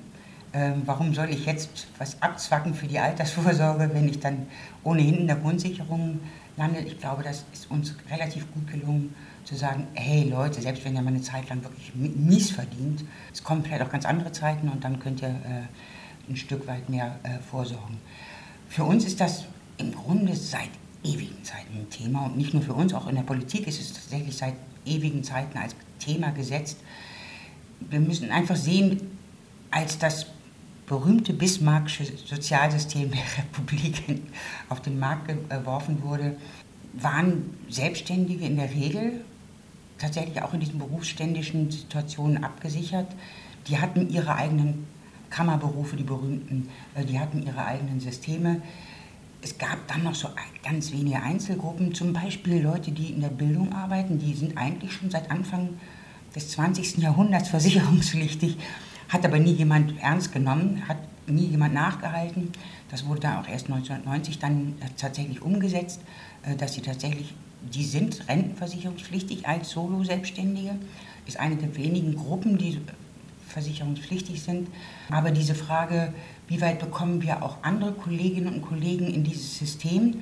ähm, 0.55 0.83
warum 0.85 1.13
soll 1.13 1.29
ich 1.29 1.45
jetzt 1.45 1.87
was 1.97 2.21
abzwacken 2.21 2.75
für 2.75 2.87
die 2.87 2.99
Altersvorsorge, 2.99 3.89
wenn 3.93 4.07
ich 4.07 4.19
dann 4.19 4.47
ohnehin 4.83 5.15
in 5.19 5.27
der 5.27 5.37
Grundsicherung 5.37 6.19
lande? 6.57 6.79
Ich 6.79 6.99
glaube, 6.99 7.23
das 7.23 7.45
ist 7.51 7.71
uns 7.71 7.95
relativ 8.11 8.51
gut 8.53 8.67
gelungen 8.67 9.15
zu 9.45 9.55
sagen, 9.55 9.87
hey 9.95 10.29
Leute, 10.29 10.61
selbst 10.61 10.85
wenn 10.85 10.95
ihr 10.95 11.01
mal 11.01 11.09
eine 11.09 11.21
Zeit 11.21 11.49
lang 11.49 11.63
wirklich 11.63 11.93
mies 11.95 12.51
verdient, 12.51 13.03
es 13.33 13.43
kommen 13.43 13.63
vielleicht 13.63 13.81
auch 13.81 13.89
ganz 13.89 14.05
andere 14.05 14.31
Zeiten 14.31 14.69
und 14.69 14.83
dann 14.83 14.99
könnt 14.99 15.21
ihr 15.21 15.29
äh, 15.29 16.29
ein 16.29 16.35
Stück 16.35 16.67
weit 16.67 16.87
mehr 16.87 17.19
äh, 17.23 17.39
vorsorgen. 17.39 17.97
Für 18.69 18.83
uns 18.83 19.05
ist 19.05 19.19
das 19.19 19.45
im 19.83 19.93
Grunde 19.93 20.35
seit 20.35 20.69
ewigen 21.03 21.43
Zeiten 21.43 21.77
ein 21.77 21.89
Thema 21.89 22.25
und 22.25 22.37
nicht 22.37 22.53
nur 22.53 22.63
für 22.63 22.73
uns, 22.73 22.93
auch 22.93 23.07
in 23.07 23.15
der 23.15 23.23
Politik 23.23 23.67
ist 23.67 23.81
es 23.81 23.93
tatsächlich 23.93 24.35
seit 24.35 24.55
ewigen 24.85 25.23
Zeiten 25.23 25.57
als 25.57 25.75
Thema 25.99 26.31
gesetzt. 26.31 26.77
Wir 27.79 27.99
müssen 27.99 28.31
einfach 28.31 28.55
sehen, 28.55 29.01
als 29.71 29.97
das 29.97 30.27
berühmte 30.87 31.33
Bismarckische 31.33 32.05
Sozialsystem 32.05 33.11
der 33.11 33.21
Republik 33.37 34.21
auf 34.69 34.81
den 34.81 34.99
Markt 34.99 35.31
geworfen 35.49 36.01
wurde, 36.03 36.37
waren 36.93 37.57
Selbstständige 37.69 38.45
in 38.45 38.55
der 38.55 38.69
Regel 38.69 39.21
tatsächlich 39.97 40.41
auch 40.41 40.53
in 40.53 40.59
diesen 40.59 40.79
berufsständischen 40.79 41.71
Situationen 41.71 42.43
abgesichert. 42.43 43.07
Die 43.67 43.79
hatten 43.79 44.09
ihre 44.09 44.35
eigenen 44.35 44.85
Kammerberufe, 45.29 45.95
die 45.95 46.03
berühmten, 46.03 46.69
äh, 46.93 47.05
die 47.05 47.19
hatten 47.19 47.43
ihre 47.45 47.65
eigenen 47.65 47.99
Systeme. 47.99 48.61
Es 49.43 49.57
gab 49.57 49.85
dann 49.89 50.03
noch 50.03 50.15
so 50.15 50.29
ganz 50.63 50.93
wenige 50.93 51.21
Einzelgruppen, 51.21 51.93
zum 51.93 52.13
Beispiel 52.13 52.61
Leute, 52.61 52.91
die 52.91 53.07
in 53.07 53.19
der 53.19 53.27
Bildung 53.27 53.73
arbeiten, 53.73 54.17
die 54.17 54.33
sind 54.33 54.57
eigentlich 54.57 54.93
schon 54.93 55.11
seit 55.11 55.29
Anfang 55.29 55.69
des 56.33 56.51
20. 56.51 56.99
Jahrhunderts 56.99 57.49
versicherungspflichtig, 57.49 58.55
hat 59.09 59.25
aber 59.25 59.39
nie 59.39 59.51
jemand 59.51 59.99
ernst 59.99 60.31
genommen, 60.31 60.87
hat 60.87 60.97
nie 61.27 61.47
jemand 61.47 61.73
nachgehalten. 61.73 62.53
Das 62.89 63.05
wurde 63.05 63.19
dann 63.19 63.37
auch 63.37 63.47
erst 63.47 63.65
1990 63.65 64.39
dann 64.39 64.75
tatsächlich 64.95 65.41
umgesetzt, 65.41 65.99
äh, 66.43 66.55
dass 66.55 66.73
sie 66.73 66.81
tatsächlich, 66.81 67.33
die 67.61 67.83
sind 67.83 68.27
rentenversicherungspflichtig 68.29 69.45
als 69.45 69.71
Solo-Selbstständige, 69.71 70.75
ist 71.25 71.37
eine 71.37 71.57
der 71.57 71.75
wenigen 71.75 72.15
Gruppen, 72.15 72.57
die 72.57 72.79
versicherungspflichtig 73.49 74.41
sind. 74.41 74.69
Aber 75.09 75.31
diese 75.31 75.53
Frage, 75.53 76.13
wie 76.47 76.61
weit 76.61 76.79
bekommen 76.79 77.21
wir 77.21 77.41
auch 77.43 77.57
andere 77.61 77.93
Kolleginnen 77.93 78.55
und 78.55 78.61
Kollegen 78.61 79.07
in 79.07 79.23
dieses 79.23 79.57
System? 79.57 80.21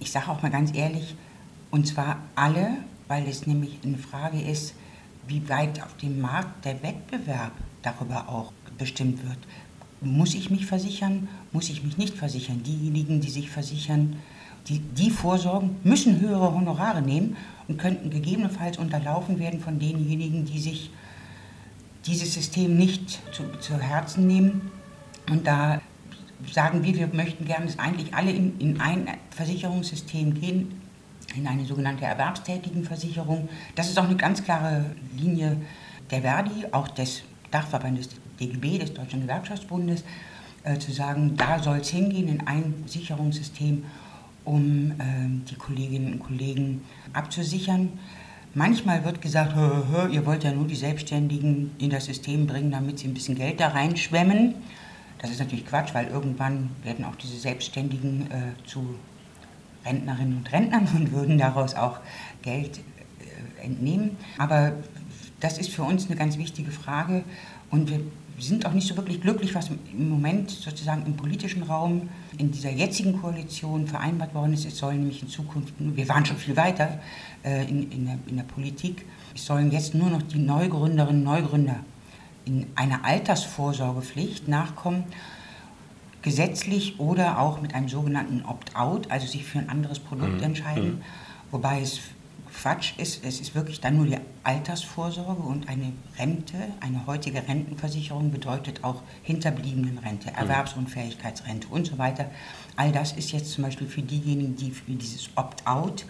Ich 0.00 0.10
sage 0.10 0.28
auch 0.30 0.42
mal 0.42 0.50
ganz 0.50 0.74
ehrlich, 0.74 1.14
und 1.70 1.86
zwar 1.86 2.18
alle, 2.34 2.78
weil 3.08 3.26
es 3.26 3.46
nämlich 3.46 3.78
eine 3.84 3.98
Frage 3.98 4.40
ist, 4.40 4.74
wie 5.26 5.48
weit 5.48 5.82
auf 5.82 5.96
dem 5.96 6.20
Markt 6.20 6.64
der 6.64 6.82
Wettbewerb 6.82 7.52
darüber 7.82 8.28
auch 8.28 8.52
bestimmt 8.78 9.22
wird. 9.26 9.38
Muss 10.00 10.34
ich 10.34 10.50
mich 10.50 10.66
versichern? 10.66 11.28
Muss 11.52 11.70
ich 11.70 11.82
mich 11.82 11.96
nicht 11.96 12.16
versichern? 12.16 12.62
Diejenigen, 12.62 13.20
die 13.20 13.30
sich 13.30 13.50
versichern, 13.50 14.16
die, 14.68 14.78
die 14.78 15.10
vorsorgen, 15.10 15.76
müssen 15.84 16.20
höhere 16.20 16.54
Honorare 16.54 17.02
nehmen 17.02 17.36
und 17.68 17.78
könnten 17.78 18.10
gegebenenfalls 18.10 18.78
unterlaufen 18.78 19.38
werden 19.38 19.60
von 19.60 19.78
denjenigen, 19.78 20.44
die 20.44 20.58
sich 20.58 20.90
dieses 22.06 22.34
System 22.34 22.76
nicht 22.76 23.20
zu, 23.32 23.44
zu 23.60 23.78
Herzen 23.78 24.26
nehmen. 24.26 24.70
Und 25.30 25.46
da 25.46 25.80
sagen 26.52 26.82
wir, 26.82 26.94
wir 26.94 27.06
möchten 27.08 27.44
gerne, 27.44 27.66
dass 27.66 27.78
eigentlich 27.78 28.14
alle 28.14 28.30
in, 28.30 28.58
in 28.58 28.80
ein 28.80 29.08
Versicherungssystem 29.30 30.34
gehen, 30.34 30.80
in 31.34 31.46
eine 31.46 31.64
sogenannte 31.64 32.04
Erwerbstätigenversicherung. 32.04 33.48
Das 33.74 33.88
ist 33.88 33.98
auch 33.98 34.04
eine 34.04 34.16
ganz 34.16 34.44
klare 34.44 34.84
Linie 35.16 35.56
der 36.10 36.22
Verdi, 36.22 36.66
auch 36.70 36.88
des 36.88 37.22
Dachverbandes 37.50 38.10
DGB, 38.38 38.78
des 38.78 38.92
Deutschen 38.92 39.22
Gewerkschaftsbundes, 39.22 40.04
äh, 40.64 40.78
zu 40.78 40.92
sagen, 40.92 41.36
da 41.36 41.62
soll 41.62 41.78
es 41.78 41.88
hingehen 41.88 42.28
in 42.28 42.46
ein 42.46 42.74
Sicherungssystem, 42.86 43.84
um 44.44 44.92
äh, 44.92 44.94
die 45.48 45.54
Kolleginnen 45.54 46.14
und 46.14 46.20
Kollegen 46.20 46.82
abzusichern. 47.12 47.98
Manchmal 48.54 49.04
wird 49.04 49.20
gesagt, 49.20 49.56
hö, 49.56 49.82
hö, 49.90 50.08
ihr 50.08 50.24
wollt 50.26 50.44
ja 50.44 50.52
nur 50.52 50.66
die 50.66 50.76
Selbstständigen 50.76 51.72
in 51.78 51.90
das 51.90 52.04
System 52.04 52.46
bringen, 52.46 52.70
damit 52.70 52.98
sie 52.98 53.08
ein 53.08 53.14
bisschen 53.14 53.34
Geld 53.34 53.58
da 53.60 53.68
reinschwemmen. 53.68 54.54
Das 55.24 55.30
ist 55.30 55.38
natürlich 55.38 55.64
Quatsch, 55.64 55.94
weil 55.94 56.08
irgendwann 56.08 56.68
werden 56.82 57.06
auch 57.06 57.14
diese 57.16 57.38
Selbstständigen 57.38 58.30
äh, 58.30 58.66
zu 58.66 58.94
Rentnerinnen 59.86 60.36
und 60.36 60.52
Rentnern 60.52 60.86
und 60.94 61.12
würden 61.12 61.38
daraus 61.38 61.74
auch 61.74 62.00
Geld 62.42 62.80
äh, 62.80 63.64
entnehmen. 63.64 64.18
Aber 64.36 64.74
Das 65.40 65.56
ist 65.56 65.70
für 65.70 65.82
uns 65.82 66.08
eine 66.08 66.16
ganz 66.16 66.36
wichtige 66.36 66.70
Frage 66.70 67.24
und 67.70 67.88
wir 67.88 68.00
sind 68.38 68.66
auch 68.66 68.72
nicht 68.72 68.86
so 68.86 68.98
wirklich 68.98 69.22
glücklich, 69.22 69.54
was 69.54 69.70
im 69.70 70.10
Moment 70.10 70.50
sozusagen 70.50 71.06
im 71.06 71.16
politischen 71.16 71.62
Raum 71.62 72.10
in 72.36 72.52
dieser 72.52 72.72
jetzigen 72.72 73.18
Koalition 73.18 73.86
vereinbart 73.86 74.34
worden 74.34 74.52
ist. 74.52 74.66
Es 74.66 74.76
sollen 74.76 74.98
nämlich 74.98 75.22
in 75.22 75.28
Zukunft, 75.28 75.72
wir 75.78 76.06
waren 76.06 76.26
schon 76.26 76.36
viel 76.36 76.54
weiter 76.54 77.00
äh, 77.42 77.64
in, 77.66 77.90
in, 77.90 78.04
der, 78.04 78.18
in 78.26 78.36
der 78.36 78.44
Politik, 78.44 79.06
es 79.34 79.46
sollen 79.46 79.70
jetzt 79.70 79.94
nur 79.94 80.10
noch 80.10 80.20
die 80.20 80.38
Neugründerinnen 80.38 81.26
und 81.26 81.32
Neugründer 81.32 81.80
in 82.44 82.66
einer 82.74 83.04
Altersvorsorgepflicht 83.04 84.48
nachkommen, 84.48 85.04
gesetzlich 86.22 86.98
oder 86.98 87.38
auch 87.38 87.60
mit 87.60 87.74
einem 87.74 87.88
sogenannten 87.88 88.44
Opt-out, 88.46 89.10
also 89.10 89.26
sich 89.26 89.44
für 89.44 89.58
ein 89.58 89.68
anderes 89.68 89.98
Produkt 89.98 90.38
mhm. 90.38 90.42
entscheiden. 90.42 90.88
Mhm. 90.94 91.02
Wobei 91.50 91.80
es 91.80 92.00
Quatsch 92.54 92.94
ist, 92.98 93.24
es 93.24 93.40
ist 93.40 93.54
wirklich 93.54 93.80
dann 93.80 93.96
nur 93.96 94.06
die 94.06 94.16
Altersvorsorge 94.42 95.42
und 95.42 95.68
eine 95.68 95.92
Rente, 96.18 96.56
eine 96.80 97.04
heutige 97.06 97.46
Rentenversicherung 97.46 98.30
bedeutet 98.30 98.84
auch 98.84 99.02
Hinterbliebenenrente, 99.22 100.30
mhm. 100.30 100.36
Erwerbsunfähigkeitsrente 100.36 101.68
und 101.68 101.86
so 101.86 101.98
weiter. 101.98 102.30
All 102.76 102.92
das 102.92 103.12
ist 103.12 103.32
jetzt 103.32 103.50
zum 103.50 103.64
Beispiel 103.64 103.88
für 103.88 104.02
diejenigen, 104.02 104.56
die 104.56 104.70
für 104.70 104.92
dieses 104.92 105.28
Opt-out 105.34 106.06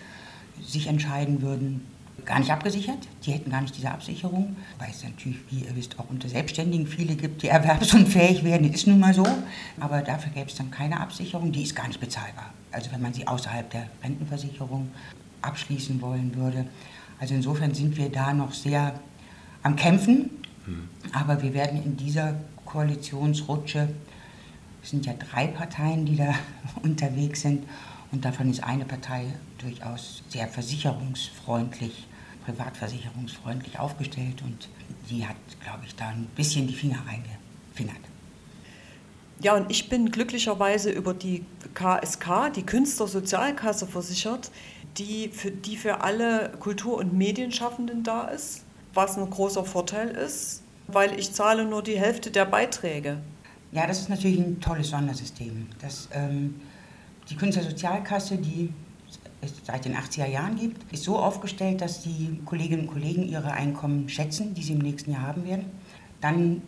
sich 0.63 0.87
entscheiden 0.87 1.43
würden, 1.43 1.87
gar 2.25 2.39
nicht 2.39 2.51
abgesichert. 2.51 3.09
Die 3.25 3.33
hätten 3.33 3.51
gar 3.51 3.61
nicht 3.61 3.77
diese 3.77 3.91
Absicherung, 3.91 4.57
weil 4.79 4.91
es 4.91 5.03
natürlich, 5.03 5.39
wie 5.51 5.61
ihr 5.65 5.77
wisst, 5.77 5.99
auch 5.99 6.09
unter 6.09 6.29
Selbstständigen 6.29 6.87
viele 6.87 7.17
gibt, 7.17 7.43
die 7.43 7.49
erwerbsunfähig 7.49 8.45
werden. 8.45 8.67
Das 8.71 8.81
ist 8.81 8.87
nun 8.87 9.01
mal 9.01 9.15
so. 9.15 9.27
Aber 9.81 10.03
dafür 10.03 10.33
gäbe 10.33 10.49
es 10.49 10.55
dann 10.55 10.71
keine 10.71 11.01
Absicherung. 11.01 11.53
Die 11.53 11.63
ist 11.63 11.75
gar 11.75 11.89
nicht 11.89 12.01
bezahlbar. 12.01 12.53
Also 12.71 12.91
wenn 12.93 13.03
man 13.03 13.13
sie 13.13 13.27
außerhalb 13.27 13.69
der 13.71 13.89
Rentenversicherung 14.03 14.91
abschließen 15.43 16.01
wollen 16.01 16.35
würde. 16.35 16.67
Also 17.21 17.35
insofern 17.35 17.75
sind 17.75 17.97
wir 17.97 18.11
da 18.11 18.33
noch 18.33 18.53
sehr 18.53 18.99
am 19.63 19.77
Kämpfen. 19.77 20.31
Hm. 20.65 20.89
Aber 21.13 21.43
wir 21.43 21.55
werden 21.55 21.83
in 21.83 21.97
dieser 21.97 22.35
Koalitionsrutsche, 22.65 23.89
es 24.83 24.91
sind 24.91 25.07
ja 25.07 25.15
drei 25.15 25.47
Parteien, 25.47 26.07
die 26.07 26.17
da 26.17 26.35
unterwegs 26.83 27.43
sind, 27.43 27.65
und 28.15 28.25
davon 28.25 28.49
ist 28.49 28.63
eine 28.63 28.85
Partei 28.85 29.27
durchaus 29.59 30.23
sehr 30.29 30.47
versicherungsfreundlich, 30.47 32.07
privatversicherungsfreundlich 32.45 33.81
aufgestellt 33.81 34.41
und 34.45 34.69
die 35.11 35.27
hat, 35.27 35.35
glaube 35.65 35.81
ich, 35.85 35.97
da 35.97 36.11
ein 36.11 36.29
bisschen 36.37 36.69
die 36.69 36.75
Finger 36.75 37.03
reingefingert. 37.09 38.05
Ja, 39.41 39.57
und 39.57 39.69
ich 39.69 39.89
bin 39.89 40.13
glücklicherweise 40.13 40.93
über 40.93 41.13
die 41.13 41.45
KSK, 41.75 42.53
die 42.55 42.63
Künstlersozialkasse, 42.63 43.89
versichert, 43.89 44.53
die 44.97 45.29
für, 45.31 45.51
die 45.51 45.77
für 45.77 46.03
alle 46.03 46.53
Kultur- 46.61 46.99
und 46.99 47.15
Medienschaffenden 47.15 48.05
da 48.05 48.29
ist, 48.29 48.63
was 48.95 49.19
ein 49.19 49.29
großer 49.29 49.65
Vorteil 49.65 50.11
ist, 50.11 50.63
weil 50.87 51.19
ich 51.19 51.33
zahle 51.33 51.65
nur 51.65 51.83
die 51.83 51.99
Hälfte 51.99 52.31
der 52.31 52.45
Beiträge. 52.45 53.19
Ja, 53.73 53.89
das 53.89 54.03
ist 54.03 54.09
natürlich 54.09 54.39
ein 54.39 54.61
tolles 54.61 54.91
Sondersystem. 54.91 55.67
Das, 55.81 56.09
ähm, 56.13 56.61
die 57.31 57.37
Künstlersozialkasse, 57.37 58.37
die 58.37 58.71
es 59.41 59.55
seit 59.65 59.85
den 59.85 59.97
80er 59.97 60.27
Jahren 60.27 60.57
gibt, 60.57 60.93
ist 60.93 61.05
so 61.05 61.19
aufgestellt, 61.19 61.81
dass 61.81 62.03
die 62.03 62.41
Kolleginnen 62.45 62.83
und 62.83 62.93
Kollegen 62.93 63.29
ihre 63.29 63.53
Einkommen 63.53 64.09
schätzen, 64.09 64.55
die 64.55 64.63
sie 64.63 64.73
im 64.73 64.79
nächsten 64.79 65.13
Jahr 65.13 65.23
haben 65.23 65.45
werden. 65.45 65.67
Dann 66.21 66.63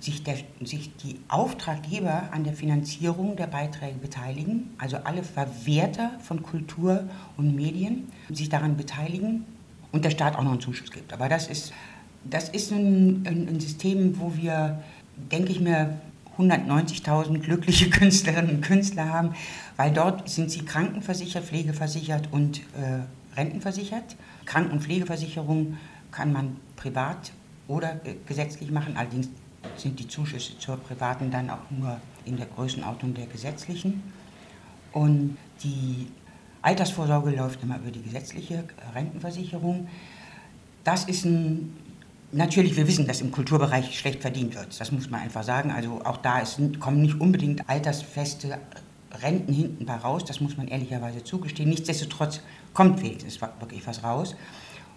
sich, 0.00 0.22
der, 0.22 0.36
sich 0.62 0.94
die 0.96 1.18
Auftraggeber 1.28 2.30
an 2.32 2.44
der 2.44 2.52
Finanzierung 2.52 3.36
der 3.36 3.46
Beiträge 3.46 3.98
beteiligen, 3.98 4.70
also 4.78 4.98
alle 4.98 5.22
Verwerter 5.22 6.12
von 6.20 6.42
Kultur 6.42 7.04
und 7.36 7.54
Medien 7.54 8.08
sich 8.30 8.48
daran 8.48 8.76
beteiligen 8.76 9.44
und 9.92 10.04
der 10.04 10.10
Staat 10.10 10.36
auch 10.36 10.42
noch 10.42 10.52
einen 10.52 10.60
Zuschuss 10.60 10.90
gibt. 10.90 11.12
Aber 11.12 11.28
das 11.28 11.48
ist, 11.48 11.72
das 12.24 12.48
ist 12.48 12.72
ein, 12.72 13.24
ein, 13.26 13.48
ein 13.48 13.60
System, 13.60 14.18
wo 14.20 14.36
wir, 14.36 14.82
denke 15.30 15.52
ich 15.52 15.60
mir, 15.60 15.98
190.000 16.38 17.38
glückliche 17.38 17.90
Künstlerinnen 17.90 18.56
und 18.56 18.60
Künstler 18.62 19.08
haben, 19.08 19.34
weil 19.76 19.92
dort 19.92 20.28
sind 20.28 20.50
sie 20.50 20.64
krankenversichert, 20.64 21.44
pflegeversichert 21.44 22.28
und 22.32 22.58
äh, 22.58 23.00
rentenversichert. 23.36 24.16
Kranken- 24.44 24.72
und 24.72 24.82
Pflegeversicherung 24.82 25.76
kann 26.10 26.32
man 26.32 26.56
privat 26.76 27.32
oder 27.68 28.00
äh, 28.04 28.14
gesetzlich 28.26 28.70
machen, 28.70 28.96
allerdings 28.96 29.28
sind 29.76 29.98
die 29.98 30.08
Zuschüsse 30.08 30.58
zur 30.58 30.76
privaten 30.76 31.30
dann 31.30 31.50
auch 31.50 31.70
nur 31.70 32.00
in 32.24 32.36
der 32.36 32.46
Größenordnung 32.46 33.14
der 33.14 33.26
gesetzlichen. 33.26 34.02
Und 34.92 35.36
die 35.62 36.08
Altersvorsorge 36.62 37.30
läuft 37.30 37.62
immer 37.62 37.76
über 37.78 37.90
die 37.90 38.02
gesetzliche 38.02 38.64
Rentenversicherung. 38.94 39.88
Das 40.84 41.04
ist 41.04 41.24
ein 41.24 41.76
Natürlich, 42.32 42.76
wir 42.76 42.88
wissen, 42.88 43.06
dass 43.06 43.20
im 43.20 43.30
Kulturbereich 43.30 43.98
schlecht 43.98 44.20
verdient 44.20 44.54
wird. 44.54 44.78
Das 44.80 44.90
muss 44.90 45.10
man 45.10 45.20
einfach 45.20 45.44
sagen. 45.44 45.70
Also 45.70 46.00
auch 46.04 46.16
da 46.18 46.40
ist, 46.40 46.58
kommen 46.80 47.02
nicht 47.02 47.20
unbedingt 47.20 47.68
altersfeste 47.68 48.58
Renten 49.22 49.52
hinten 49.52 49.86
bei 49.86 49.94
raus. 49.94 50.24
Das 50.24 50.40
muss 50.40 50.56
man 50.56 50.68
ehrlicherweise 50.68 51.22
zugestehen. 51.22 51.70
Nichtsdestotrotz 51.70 52.40
kommt 52.74 53.02
wenigstens 53.02 53.40
wirklich 53.40 53.86
was 53.86 54.02
raus. 54.02 54.34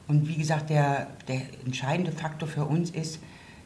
Und 0.07 0.27
wie 0.27 0.37
gesagt, 0.37 0.71
der, 0.71 1.07
der 1.27 1.41
entscheidende 1.65 2.11
Faktor 2.11 2.49
für 2.49 2.65
uns 2.65 2.89
ist, 2.89 3.19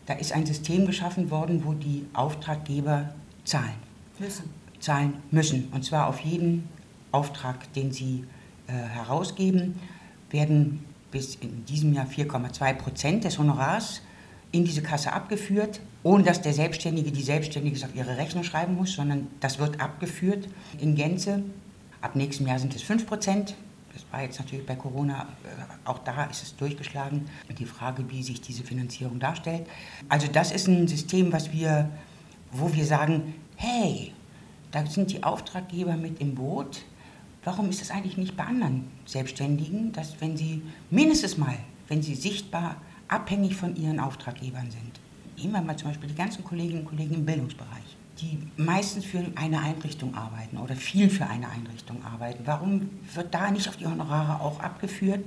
da 0.05 0.13
ist 0.13 0.33
ein 0.33 0.45
System 0.45 0.85
geschaffen 0.85 1.31
worden, 1.31 1.63
wo 1.63 1.73
die 1.73 2.05
Auftraggeber 2.13 3.13
zahlen. 3.45 3.75
Müssen. 4.19 4.49
Zahlen 4.81 5.13
müssen. 5.31 5.69
Und 5.71 5.85
zwar 5.85 6.07
auf 6.07 6.19
jeden 6.19 6.67
Auftrag, 7.13 7.71
den 7.73 7.93
sie 7.93 8.25
äh, 8.67 8.73
herausgeben, 8.73 9.79
werden 10.29 10.83
bis 11.13 11.35
in 11.35 11.63
diesem 11.65 11.93
Jahr 11.93 12.07
4,2 12.07 12.73
Prozent 12.73 13.23
des 13.23 13.37
Honorars 13.37 14.01
in 14.51 14.65
diese 14.65 14.81
Kasse 14.81 15.13
abgeführt, 15.13 15.79
ohne 16.01 16.23
dass 16.23 16.41
der 16.41 16.53
Selbstständige 16.53 17.11
die 17.11 17.21
Selbstständige 17.21 17.85
auf 17.85 17.95
ihre 17.95 18.17
Rechnung 18.17 18.43
schreiben 18.43 18.75
muss, 18.75 18.93
sondern 18.93 19.27
das 19.39 19.59
wird 19.59 19.79
abgeführt 19.79 20.49
in 20.79 20.95
Gänze. 20.95 21.43
Ab 22.01 22.15
nächstem 22.15 22.47
Jahr 22.47 22.59
sind 22.59 22.75
es 22.75 22.81
5 22.81 23.05
Prozent. 23.05 23.55
Das 23.93 24.03
war 24.11 24.23
jetzt 24.23 24.39
natürlich 24.39 24.65
bei 24.65 24.75
Corona, 24.75 25.27
äh, 25.43 25.87
auch 25.87 25.99
da 25.99 26.25
ist 26.25 26.41
es 26.41 26.55
durchgeschlagen. 26.55 27.29
Die 27.57 27.65
Frage, 27.65 28.09
wie 28.09 28.23
sich 28.23 28.41
diese 28.41 28.63
Finanzierung 28.63 29.19
darstellt. 29.19 29.67
Also 30.09 30.27
das 30.27 30.51
ist 30.51 30.67
ein 30.67 30.87
System, 30.87 31.31
was 31.31 31.53
wir, 31.53 31.89
wo 32.51 32.73
wir 32.73 32.85
sagen, 32.85 33.35
hey, 33.55 34.13
da 34.71 34.83
sind 34.87 35.11
die 35.11 35.23
Auftraggeber 35.23 35.95
mit 35.95 36.19
im 36.19 36.33
Boot 36.33 36.81
Warum 37.45 37.69
ist 37.69 37.81
das 37.81 37.91
eigentlich 37.91 38.17
nicht 38.17 38.37
bei 38.37 38.45
anderen 38.45 38.85
Selbstständigen, 39.05 39.91
dass 39.91 40.19
wenn 40.21 40.37
sie 40.37 40.61
mindestens 40.89 41.37
mal, 41.37 41.57
wenn 41.89 42.01
sie 42.01 42.15
sichtbar 42.15 42.77
abhängig 43.07 43.55
von 43.55 43.75
ihren 43.75 43.99
Auftraggebern 43.99 44.71
sind, 44.71 44.99
nehmen 45.37 45.53
wir 45.53 45.61
mal 45.61 45.77
zum 45.77 45.89
Beispiel 45.89 46.09
die 46.09 46.15
ganzen 46.15 46.43
Kolleginnen 46.43 46.81
und 46.81 46.89
Kollegen 46.89 47.15
im 47.15 47.25
Bildungsbereich, 47.25 47.97
die 48.21 48.39
meistens 48.55 49.05
für 49.05 49.25
eine 49.35 49.59
Einrichtung 49.59 50.15
arbeiten 50.15 50.57
oder 50.57 50.75
viel 50.75 51.09
für 51.09 51.27
eine 51.27 51.49
Einrichtung 51.49 52.03
arbeiten, 52.05 52.43
warum 52.45 52.89
wird 53.13 53.33
da 53.33 53.51
nicht 53.51 53.67
auf 53.67 53.75
die 53.75 53.87
Honorare 53.87 54.39
auch 54.41 54.59
abgeführt? 54.61 55.25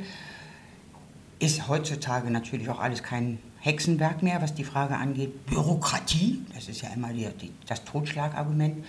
Ist 1.38 1.68
heutzutage 1.68 2.30
natürlich 2.30 2.70
auch 2.70 2.80
alles 2.80 3.02
kein 3.02 3.38
Hexenwerk 3.58 4.22
mehr, 4.22 4.40
was 4.40 4.54
die 4.54 4.64
Frage 4.64 4.96
angeht. 4.96 5.44
Bürokratie, 5.46 6.40
das 6.54 6.68
ist 6.68 6.80
ja 6.80 6.88
immer 6.90 7.12
die, 7.12 7.28
die, 7.40 7.52
das 7.66 7.84
Totschlagargument. 7.84 8.84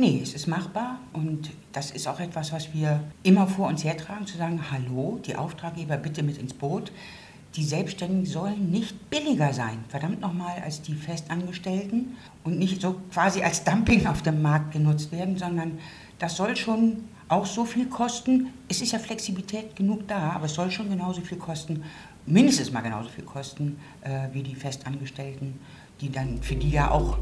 Nee, 0.00 0.20
es 0.22 0.32
ist 0.32 0.46
machbar 0.46 0.98
und 1.12 1.50
das 1.72 1.90
ist 1.90 2.08
auch 2.08 2.20
etwas, 2.20 2.54
was 2.54 2.72
wir 2.72 3.02
immer 3.22 3.46
vor 3.46 3.68
uns 3.68 3.84
hertragen, 3.84 4.26
zu 4.26 4.38
sagen, 4.38 4.58
hallo, 4.72 5.20
die 5.26 5.36
Auftraggeber 5.36 5.98
bitte 5.98 6.22
mit 6.22 6.38
ins 6.38 6.54
Boot. 6.54 6.90
Die 7.54 7.62
Selbstständigen 7.62 8.24
sollen 8.24 8.70
nicht 8.70 9.10
billiger 9.10 9.52
sein, 9.52 9.84
verdammt 9.88 10.22
nochmal, 10.22 10.62
als 10.64 10.80
die 10.80 10.94
Festangestellten 10.94 12.16
und 12.44 12.58
nicht 12.58 12.80
so 12.80 12.98
quasi 13.12 13.42
als 13.42 13.62
Dumping 13.62 14.06
auf 14.06 14.22
dem 14.22 14.40
Markt 14.40 14.72
genutzt 14.72 15.12
werden, 15.12 15.36
sondern 15.36 15.78
das 16.18 16.34
soll 16.34 16.56
schon 16.56 17.04
auch 17.28 17.44
so 17.44 17.66
viel 17.66 17.84
kosten. 17.84 18.54
Es 18.68 18.80
ist 18.80 18.92
ja 18.92 18.98
Flexibilität 18.98 19.76
genug 19.76 20.08
da, 20.08 20.30
aber 20.30 20.46
es 20.46 20.54
soll 20.54 20.70
schon 20.70 20.88
genauso 20.88 21.20
viel 21.20 21.36
kosten, 21.36 21.84
mindestens 22.24 22.72
mal 22.72 22.80
genauso 22.80 23.10
viel 23.10 23.24
kosten 23.24 23.78
äh, 24.00 24.28
wie 24.32 24.42
die 24.42 24.54
Festangestellten, 24.54 25.60
die 26.00 26.10
dann, 26.10 26.40
für 26.40 26.54
die 26.54 26.70
ja 26.70 26.90
auch 26.90 27.18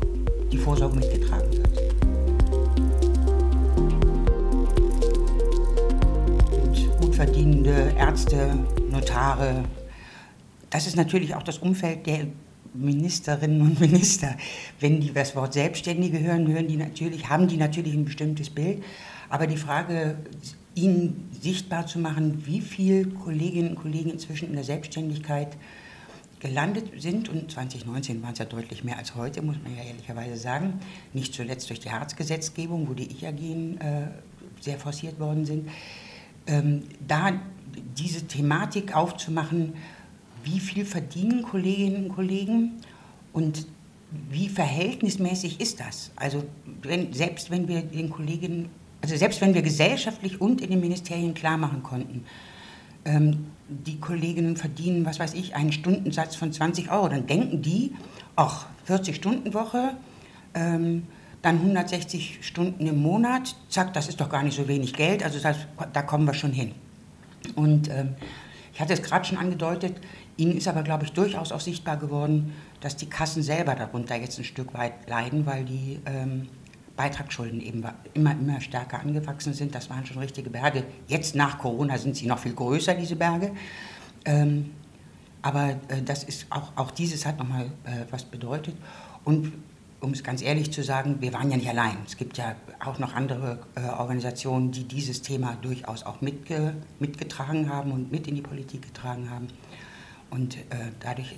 die 0.52 0.58
Vorsorge 0.58 0.94
mitgetragen 0.94 1.50
wird. 1.50 1.97
Verdienende 7.18 7.92
Ärzte, 7.98 8.56
Notare. 8.92 9.64
Das 10.70 10.86
ist 10.86 10.94
natürlich 10.94 11.34
auch 11.34 11.42
das 11.42 11.58
Umfeld 11.58 12.06
der 12.06 12.28
Ministerinnen 12.74 13.60
und 13.60 13.80
Minister. 13.80 14.36
Wenn 14.78 15.00
die 15.00 15.12
das 15.12 15.34
Wort 15.34 15.52
Selbstständige 15.52 16.20
hören, 16.20 16.46
hören 16.46 16.68
die 16.68 16.76
natürlich, 16.76 17.28
haben 17.28 17.48
die 17.48 17.56
natürlich 17.56 17.92
ein 17.94 18.04
bestimmtes 18.04 18.50
Bild. 18.50 18.84
Aber 19.30 19.48
die 19.48 19.56
Frage, 19.56 20.14
ihnen 20.76 21.28
sichtbar 21.40 21.88
zu 21.88 21.98
machen, 21.98 22.46
wie 22.46 22.60
viele 22.60 23.06
Kolleginnen 23.06 23.70
und 23.70 23.82
Kollegen 23.82 24.10
inzwischen 24.10 24.50
in 24.50 24.54
der 24.54 24.62
Selbstständigkeit 24.62 25.56
gelandet 26.38 27.02
sind, 27.02 27.28
und 27.28 27.50
2019 27.50 28.22
waren 28.22 28.34
es 28.34 28.38
ja 28.38 28.44
deutlich 28.44 28.84
mehr 28.84 28.96
als 28.96 29.16
heute, 29.16 29.42
muss 29.42 29.56
man 29.64 29.76
ja 29.76 29.82
ehrlicherweise 29.82 30.36
sagen, 30.36 30.74
nicht 31.14 31.34
zuletzt 31.34 31.68
durch 31.68 31.80
die 31.80 31.90
Harzgesetzgebung, 31.90 32.88
wo 32.88 32.94
die 32.94 33.10
Ich-AGen 33.10 33.80
äh, 33.80 34.02
sehr 34.60 34.78
forciert 34.78 35.18
worden 35.18 35.44
sind, 35.46 35.68
ähm, 36.48 36.82
da 37.06 37.32
diese 37.96 38.26
Thematik 38.26 38.96
aufzumachen, 38.96 39.74
wie 40.42 40.60
viel 40.60 40.84
verdienen 40.84 41.42
Kolleginnen 41.42 42.04
und 42.04 42.08
Kollegen 42.14 42.72
und 43.32 43.66
wie 44.30 44.48
verhältnismäßig 44.48 45.60
ist 45.60 45.80
das? 45.80 46.10
Also 46.16 46.44
wenn, 46.82 47.12
selbst 47.12 47.50
wenn 47.50 47.68
wir 47.68 47.82
den 47.82 48.10
Kolleginnen, 48.10 48.70
also 49.02 49.16
selbst 49.16 49.40
wenn 49.40 49.54
wir 49.54 49.62
gesellschaftlich 49.62 50.40
und 50.40 50.60
in 50.60 50.70
den 50.70 50.80
Ministerien 50.80 51.34
klar 51.34 51.58
machen 51.58 51.82
konnten, 51.82 52.24
ähm, 53.04 53.46
die 53.68 54.00
Kolleginnen 54.00 54.56
verdienen, 54.56 55.04
was 55.04 55.20
weiß 55.20 55.34
ich, 55.34 55.54
einen 55.54 55.72
Stundensatz 55.72 56.36
von 56.36 56.52
20 56.52 56.90
Euro, 56.90 57.08
dann 57.08 57.26
denken 57.26 57.60
die, 57.60 57.92
ach, 58.34 58.66
40-Stunden-Woche, 58.88 59.96
ähm, 60.54 61.02
dann 61.42 61.56
160 61.56 62.38
Stunden 62.42 62.86
im 62.86 63.00
Monat, 63.00 63.54
zack, 63.68 63.94
das 63.94 64.08
ist 64.08 64.20
doch 64.20 64.28
gar 64.28 64.42
nicht 64.42 64.56
so 64.56 64.66
wenig 64.68 64.94
Geld, 64.94 65.22
also 65.22 65.38
das, 65.38 65.56
da 65.92 66.02
kommen 66.02 66.24
wir 66.24 66.34
schon 66.34 66.52
hin. 66.52 66.72
Und 67.54 67.88
ähm, 67.88 68.14
ich 68.72 68.80
hatte 68.80 68.92
es 68.92 69.02
gerade 69.02 69.24
schon 69.24 69.38
angedeutet, 69.38 69.96
Ihnen 70.38 70.56
ist 70.56 70.68
aber, 70.68 70.84
glaube 70.84 71.04
ich, 71.04 71.12
durchaus 71.12 71.50
auch 71.50 71.60
sichtbar 71.60 71.96
geworden, 71.96 72.54
dass 72.80 72.94
die 72.94 73.06
Kassen 73.06 73.42
selber 73.42 73.74
darunter 73.74 74.14
jetzt 74.14 74.38
ein 74.38 74.44
Stück 74.44 74.72
weit 74.72 75.08
leiden, 75.08 75.46
weil 75.46 75.64
die 75.64 75.98
ähm, 76.06 76.48
Beitragsschulden 76.96 77.60
eben 77.60 77.84
immer, 78.14 78.32
immer 78.32 78.60
stärker 78.60 79.00
angewachsen 79.00 79.52
sind. 79.52 79.74
Das 79.74 79.90
waren 79.90 80.06
schon 80.06 80.18
richtige 80.18 80.48
Berge. 80.48 80.84
Jetzt 81.08 81.34
nach 81.34 81.58
Corona 81.58 81.98
sind 81.98 82.14
sie 82.14 82.26
noch 82.26 82.38
viel 82.38 82.54
größer, 82.54 82.94
diese 82.94 83.16
Berge. 83.16 83.50
Ähm, 84.24 84.70
aber 85.42 85.70
äh, 85.88 86.02
das 86.04 86.22
ist 86.22 86.46
auch, 86.50 86.70
auch 86.76 86.92
dieses 86.92 87.26
hat 87.26 87.36
nochmal 87.36 87.66
äh, 87.82 88.04
was 88.10 88.24
bedeutet. 88.24 88.76
Und 89.24 89.52
um 90.00 90.12
es 90.12 90.22
ganz 90.22 90.42
ehrlich 90.42 90.72
zu 90.72 90.82
sagen, 90.82 91.20
wir 91.20 91.32
waren 91.32 91.50
ja 91.50 91.56
nicht 91.56 91.68
allein. 91.68 91.96
Es 92.06 92.16
gibt 92.16 92.38
ja 92.38 92.54
auch 92.84 92.98
noch 92.98 93.14
andere 93.14 93.58
äh, 93.74 93.80
Organisationen, 93.80 94.70
die 94.70 94.84
dieses 94.84 95.22
Thema 95.22 95.56
durchaus 95.56 96.04
auch 96.04 96.20
mitge 96.20 96.74
mitgetragen 97.00 97.68
haben 97.68 97.90
und 97.92 98.12
mit 98.12 98.26
in 98.26 98.36
die 98.36 98.42
Politik 98.42 98.82
getragen 98.82 99.30
haben. 99.30 99.48
Und 100.30 100.56
äh, 100.56 100.92
dadurch, 101.00 101.34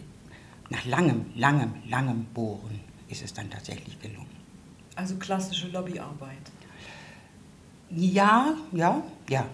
nach 0.68 0.84
langem, 0.84 1.26
langem, 1.34 1.74
langem 1.88 2.24
Bohren, 2.34 2.80
ist 3.08 3.24
es 3.24 3.32
dann 3.32 3.48
tatsächlich 3.50 4.00
gelungen. 4.00 4.28
Also 4.94 5.16
klassische 5.16 5.68
Lobbyarbeit. 5.68 6.50
Ja, 7.90 8.54
ja, 8.72 9.02
ja. 9.28 9.46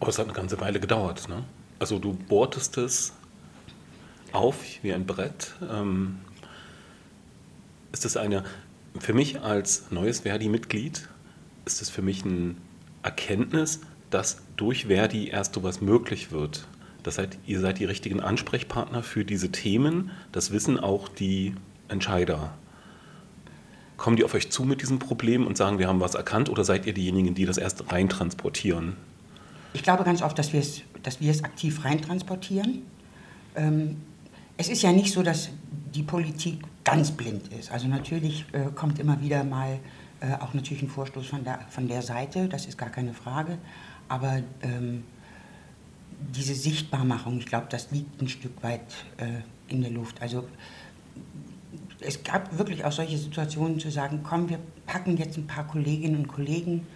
Aber 0.00 0.08
es 0.08 0.18
hat 0.18 0.26
eine 0.26 0.34
ganze 0.34 0.60
Weile 0.60 0.80
gedauert. 0.80 1.28
Ne? 1.28 1.44
Also 1.78 1.98
du 1.98 2.12
bohrtest 2.14 2.76
es 2.78 3.12
auf 4.32 4.56
wie 4.82 4.92
ein 4.92 5.06
Brett. 5.06 5.54
Ähm, 5.70 6.18
ist 7.92 8.04
das 8.04 8.16
eine, 8.16 8.44
für 8.98 9.12
mich 9.12 9.40
als 9.40 9.90
neues 9.90 10.20
Verdi-Mitglied, 10.20 11.08
ist 11.64 11.82
es 11.82 11.90
für 11.90 12.02
mich 12.02 12.24
eine 12.24 12.54
Erkenntnis, 13.02 13.80
dass 14.10 14.42
durch 14.56 14.86
Verdi 14.86 15.28
erst 15.28 15.54
sowas 15.54 15.80
möglich 15.80 16.32
wird. 16.32 16.66
Das 17.02 17.18
heißt, 17.18 17.38
ihr 17.46 17.60
seid 17.60 17.78
die 17.78 17.84
richtigen 17.84 18.20
Ansprechpartner 18.20 19.02
für 19.02 19.24
diese 19.24 19.50
Themen. 19.50 20.10
Das 20.32 20.50
wissen 20.50 20.78
auch 20.78 21.08
die 21.08 21.54
Entscheider. 21.88 22.52
Kommen 23.96 24.16
die 24.16 24.24
auf 24.24 24.34
euch 24.34 24.50
zu 24.50 24.64
mit 24.64 24.82
diesem 24.82 24.98
Problem 24.98 25.46
und 25.46 25.56
sagen, 25.56 25.78
wir 25.78 25.88
haben 25.88 26.00
was 26.00 26.14
erkannt 26.14 26.48
oder 26.48 26.64
seid 26.64 26.86
ihr 26.86 26.94
diejenigen, 26.94 27.34
die 27.34 27.44
das 27.44 27.58
erst 27.58 27.90
reintransportieren? 27.92 28.96
Ich 29.72 29.82
glaube 29.82 30.04
ganz 30.04 30.22
oft, 30.22 30.38
dass 30.38 30.52
wir 30.52 30.60
es, 30.60 30.82
dass 31.02 31.20
wir 31.20 31.30
es 31.30 31.44
aktiv 31.44 31.84
reintransportieren. 31.84 32.82
Ähm, 33.54 33.96
es 34.60 34.68
ist 34.68 34.82
ja 34.82 34.92
nicht 34.92 35.10
so, 35.10 35.22
dass 35.22 35.48
die 35.94 36.02
Politik 36.02 36.60
ganz 36.84 37.10
blind 37.10 37.48
ist. 37.48 37.72
Also 37.72 37.88
natürlich 37.88 38.44
äh, 38.52 38.66
kommt 38.74 38.98
immer 38.98 39.18
wieder 39.22 39.42
mal 39.42 39.78
äh, 40.20 40.34
auch 40.34 40.52
natürlich 40.52 40.82
ein 40.82 40.90
Vorstoß 40.90 41.26
von 41.26 41.44
der, 41.44 41.60
von 41.70 41.88
der 41.88 42.02
Seite, 42.02 42.46
das 42.46 42.66
ist 42.66 42.76
gar 42.76 42.90
keine 42.90 43.14
Frage. 43.14 43.56
Aber 44.08 44.42
ähm, 44.60 45.04
diese 46.36 46.54
Sichtbarmachung, 46.54 47.38
ich 47.38 47.46
glaube, 47.46 47.68
das 47.70 47.90
liegt 47.90 48.20
ein 48.20 48.28
Stück 48.28 48.62
weit 48.62 48.82
äh, 49.16 49.40
in 49.72 49.80
der 49.80 49.92
Luft. 49.92 50.20
Also 50.20 50.46
es 52.00 52.22
gab 52.22 52.58
wirklich 52.58 52.84
auch 52.84 52.92
solche 52.92 53.16
Situationen 53.16 53.80
zu 53.80 53.90
sagen, 53.90 54.20
komm, 54.22 54.50
wir 54.50 54.58
packen 54.84 55.16
jetzt 55.16 55.38
ein 55.38 55.46
paar 55.46 55.66
Kolleginnen 55.66 56.16
und 56.16 56.28
Kollegen 56.28 56.86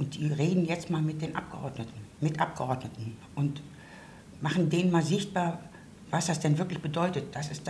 und 0.00 0.16
die 0.16 0.26
reden 0.26 0.66
jetzt 0.66 0.90
mal 0.90 1.02
mit 1.02 1.22
den 1.22 1.36
Abgeordneten, 1.36 2.00
mit 2.20 2.40
Abgeordneten 2.40 3.16
und 3.36 3.62
machen 4.40 4.70
denen 4.70 4.90
mal 4.90 5.04
sichtbar, 5.04 5.60
was 6.10 6.26
das 6.26 6.40
denn 6.40 6.58
wirklich 6.58 6.80
bedeutet. 6.80 7.34
Das 7.34 7.50
ist 7.50 7.62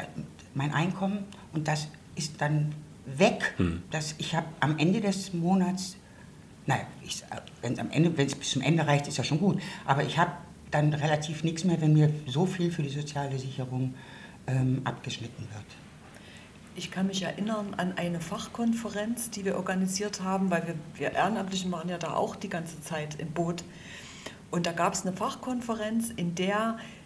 mein 0.54 0.72
Einkommen 0.72 1.24
und 1.52 1.68
das 1.68 1.88
ist 2.14 2.40
dann 2.40 2.74
weg. 3.06 3.54
Hm. 3.56 3.82
Dass 3.90 4.14
ich 4.18 4.34
habe 4.34 4.46
am 4.60 4.78
Ende 4.78 5.00
des 5.00 5.32
Monats, 5.32 5.96
naja, 6.66 6.82
wenn 7.62 8.16
es 8.16 8.34
bis 8.34 8.50
zum 8.50 8.62
Ende 8.62 8.86
reicht, 8.86 9.08
ist 9.08 9.18
ja 9.18 9.24
schon 9.24 9.38
gut, 9.38 9.60
aber 9.84 10.02
ich 10.02 10.18
habe 10.18 10.32
dann 10.70 10.92
relativ 10.92 11.42
nichts 11.42 11.64
mehr, 11.64 11.80
wenn 11.80 11.92
mir 11.92 12.12
so 12.26 12.46
viel 12.46 12.70
für 12.70 12.82
die 12.82 12.90
soziale 12.90 13.38
Sicherung 13.38 13.94
ähm, 14.46 14.82
abgeschnitten 14.84 15.48
wird. 15.52 15.64
Ich 16.76 16.90
kann 16.90 17.08
mich 17.08 17.22
erinnern 17.22 17.74
an 17.76 17.94
eine 17.96 18.20
Fachkonferenz, 18.20 19.30
die 19.30 19.44
wir 19.44 19.56
organisiert 19.56 20.22
haben, 20.22 20.50
weil 20.50 20.66
wir, 20.68 20.74
wir 20.94 21.12
Ehrenamtlichen 21.12 21.70
waren 21.72 21.88
ja 21.88 21.98
da 21.98 22.14
auch 22.14 22.36
die 22.36 22.48
ganze 22.48 22.80
Zeit 22.80 23.16
im 23.18 23.32
Boot. 23.32 23.64
Und 24.52 24.66
da 24.66 24.72
gab 24.72 24.94
es 24.94 25.04
eine 25.04 25.14
Fachkonferenz, 25.14 26.10
in 26.10 26.34
der 26.36 26.78
äh, 26.78 26.99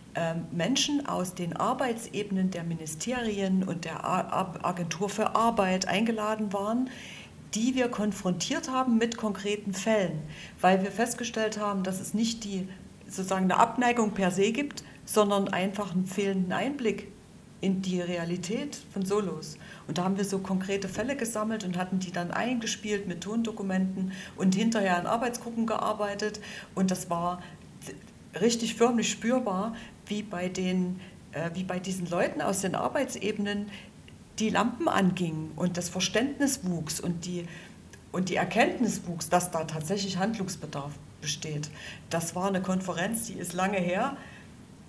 Menschen 0.52 1.06
aus 1.06 1.34
den 1.34 1.56
Arbeitsebenen 1.56 2.50
der 2.50 2.62
Ministerien 2.62 3.64
und 3.64 3.84
der 3.84 4.04
Agentur 4.04 5.08
für 5.08 5.34
Arbeit 5.34 5.88
eingeladen 5.88 6.52
waren, 6.52 6.90
die 7.54 7.74
wir 7.74 7.88
konfrontiert 7.88 8.70
haben 8.70 8.98
mit 8.98 9.16
konkreten 9.16 9.74
Fällen, 9.74 10.22
weil 10.60 10.82
wir 10.82 10.90
festgestellt 10.90 11.58
haben, 11.58 11.82
dass 11.82 12.00
es 12.00 12.14
nicht 12.14 12.44
die 12.44 12.68
sozusagen 13.06 13.44
eine 13.44 13.58
Abneigung 13.58 14.12
per 14.12 14.30
se 14.30 14.52
gibt, 14.52 14.84
sondern 15.04 15.48
einfach 15.48 15.92
einen 15.92 16.06
fehlenden 16.06 16.52
Einblick 16.52 17.08
in 17.60 17.80
die 17.80 18.00
Realität 18.00 18.76
von 18.92 19.06
Solos. 19.06 19.56
Und 19.86 19.98
da 19.98 20.04
haben 20.04 20.16
wir 20.16 20.24
so 20.24 20.38
konkrete 20.38 20.88
Fälle 20.88 21.16
gesammelt 21.16 21.64
und 21.64 21.78
hatten 21.78 21.98
die 21.98 22.12
dann 22.12 22.30
eingespielt 22.30 23.06
mit 23.06 23.22
Tondokumenten 23.22 24.12
und 24.36 24.54
hinterher 24.54 25.00
in 25.00 25.06
Arbeitsgruppen 25.06 25.66
gearbeitet. 25.66 26.40
Und 26.74 26.90
das 26.90 27.08
war 27.08 27.42
richtig 28.40 28.74
förmlich 28.74 29.10
spürbar, 29.10 29.74
wie 30.06 30.22
bei, 30.22 30.48
den, 30.48 31.00
äh, 31.32 31.50
wie 31.54 31.64
bei 31.64 31.78
diesen 31.78 32.08
Leuten 32.08 32.40
aus 32.40 32.60
den 32.60 32.74
Arbeitsebenen 32.74 33.70
die 34.38 34.50
Lampen 34.50 34.88
angingen 34.88 35.52
und 35.56 35.76
das 35.76 35.88
Verständnis 35.88 36.60
wuchs 36.64 37.00
und 37.00 37.24
die, 37.24 37.46
und 38.12 38.28
die 38.28 38.36
Erkenntnis 38.36 39.02
wuchs, 39.06 39.28
dass 39.28 39.50
da 39.50 39.64
tatsächlich 39.64 40.18
Handlungsbedarf 40.18 40.92
besteht. 41.20 41.70
Das 42.10 42.34
war 42.34 42.48
eine 42.48 42.60
Konferenz, 42.60 43.26
die 43.26 43.34
ist 43.34 43.52
lange 43.52 43.78
her, 43.78 44.16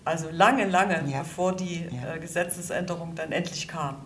also 0.03 0.29
lange, 0.31 0.65
lange, 0.65 1.03
ja. 1.10 1.19
bevor 1.19 1.55
die 1.55 1.86
ja. 1.86 2.15
äh, 2.15 2.19
Gesetzesänderung 2.19 3.15
dann 3.15 3.31
endlich 3.31 3.67
kam. 3.67 3.97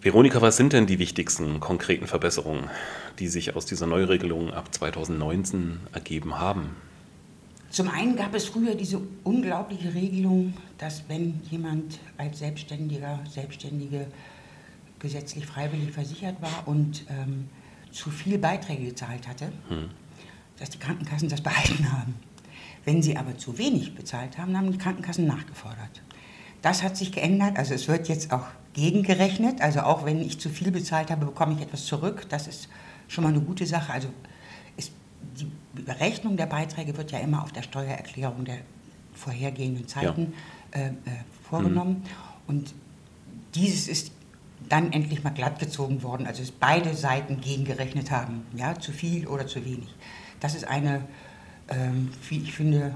Veronika, 0.00 0.42
was 0.42 0.56
sind 0.56 0.72
denn 0.72 0.86
die 0.86 0.98
wichtigsten 0.98 1.60
konkreten 1.60 2.06
Verbesserungen, 2.06 2.68
die 3.18 3.28
sich 3.28 3.56
aus 3.56 3.64
dieser 3.64 3.86
Neuregelung 3.86 4.52
ab 4.52 4.74
2019 4.74 5.80
ergeben 5.92 6.38
haben? 6.38 6.76
Zum 7.70 7.88
einen 7.88 8.14
gab 8.14 8.34
es 8.34 8.46
früher 8.46 8.74
diese 8.74 9.00
unglaubliche 9.24 9.94
Regelung, 9.94 10.54
dass 10.78 11.04
wenn 11.08 11.40
jemand 11.50 11.98
als 12.18 12.38
Selbstständiger, 12.38 13.20
Selbstständige 13.28 14.06
gesetzlich 15.04 15.46
freiwillig 15.46 15.92
versichert 15.92 16.42
war 16.42 16.66
und 16.66 17.04
ähm, 17.08 17.48
zu 17.92 18.10
viel 18.10 18.38
Beiträge 18.38 18.86
gezahlt 18.86 19.28
hatte, 19.28 19.52
hm. 19.68 19.90
dass 20.58 20.70
die 20.70 20.78
Krankenkassen 20.78 21.28
das 21.28 21.40
behalten 21.40 21.92
haben. 21.92 22.14
Wenn 22.84 23.02
sie 23.02 23.16
aber 23.16 23.38
zu 23.38 23.56
wenig 23.56 23.94
bezahlt 23.94 24.36
haben, 24.36 24.56
haben 24.56 24.72
die 24.72 24.78
Krankenkassen 24.78 25.26
nachgefordert. 25.26 26.02
Das 26.60 26.82
hat 26.82 26.96
sich 26.96 27.12
geändert, 27.12 27.58
also 27.58 27.74
es 27.74 27.88
wird 27.88 28.08
jetzt 28.08 28.32
auch 28.32 28.46
gegengerechnet. 28.72 29.60
Also 29.60 29.80
auch 29.80 30.04
wenn 30.04 30.20
ich 30.20 30.40
zu 30.40 30.50
viel 30.50 30.70
bezahlt 30.70 31.10
habe, 31.10 31.26
bekomme 31.26 31.54
ich 31.54 31.60
etwas 31.60 31.84
zurück. 31.86 32.26
Das 32.28 32.46
ist 32.46 32.68
schon 33.06 33.24
mal 33.24 33.30
eine 33.30 33.40
gute 33.40 33.66
Sache. 33.66 33.92
Also 33.92 34.08
ist, 34.76 34.90
die 35.38 35.46
Berechnung 35.82 36.36
der 36.36 36.46
Beiträge 36.46 36.96
wird 36.96 37.12
ja 37.12 37.18
immer 37.18 37.42
auf 37.42 37.52
der 37.52 37.62
Steuererklärung 37.62 38.44
der 38.44 38.58
vorhergehenden 39.14 39.86
Zeiten 39.86 40.32
ja. 40.74 40.80
äh, 40.80 40.86
äh, 40.88 40.92
vorgenommen. 41.48 42.02
Mhm. 42.02 42.04
Und 42.46 42.74
dieses 43.54 43.88
ist 43.88 44.10
dann 44.68 44.92
endlich 44.92 45.22
mal 45.24 45.30
glattgezogen 45.30 46.02
worden, 46.02 46.26
also 46.26 46.42
dass 46.42 46.50
beide 46.50 46.94
Seiten 46.94 47.40
gegengerechnet 47.40 48.10
haben, 48.10 48.46
ja, 48.56 48.74
zu 48.78 48.92
viel 48.92 49.26
oder 49.26 49.46
zu 49.46 49.64
wenig. 49.64 49.94
Das 50.40 50.54
ist 50.54 50.66
eine, 50.66 51.02
ähm, 51.68 52.10
ich 52.30 52.52
finde, 52.52 52.94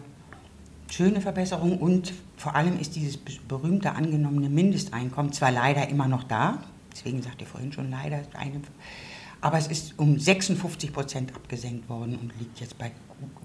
schöne 0.90 1.20
Verbesserung 1.20 1.78
und 1.78 2.12
vor 2.36 2.54
allem 2.54 2.78
ist 2.78 2.96
dieses 2.96 3.16
berühmte 3.16 3.92
angenommene 3.92 4.48
Mindesteinkommen 4.48 5.32
zwar 5.32 5.52
leider 5.52 5.88
immer 5.88 6.08
noch 6.08 6.24
da, 6.24 6.62
deswegen 6.92 7.22
sagte 7.22 7.44
ich 7.44 7.48
vorhin 7.48 7.72
schon 7.72 7.90
leider, 7.90 8.22
eine, 8.34 8.60
aber 9.40 9.58
es 9.58 9.68
ist 9.68 9.98
um 9.98 10.18
56 10.18 10.92
Prozent 10.92 11.34
abgesenkt 11.34 11.88
worden 11.88 12.16
und 12.16 12.32
liegt 12.38 12.60
jetzt 12.60 12.76
bei 12.78 12.90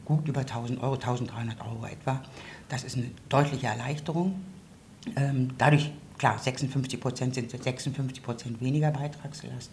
gut 0.05 0.27
über 0.27 0.41
1000 0.41 0.81
Euro, 0.81 0.95
1300 0.95 1.61
Euro 1.61 1.85
etwa. 1.85 2.21
Das 2.69 2.83
ist 2.83 2.97
eine 2.97 3.11
deutliche 3.29 3.67
Erleichterung. 3.67 4.41
Ähm, 5.15 5.51
dadurch, 5.57 5.91
klar, 6.17 6.37
56 6.39 6.99
Prozent 6.99 7.35
sind 7.35 7.51
56 7.51 8.23
Prozent 8.23 8.61
weniger 8.61 8.91
Beitragslast. 8.91 9.71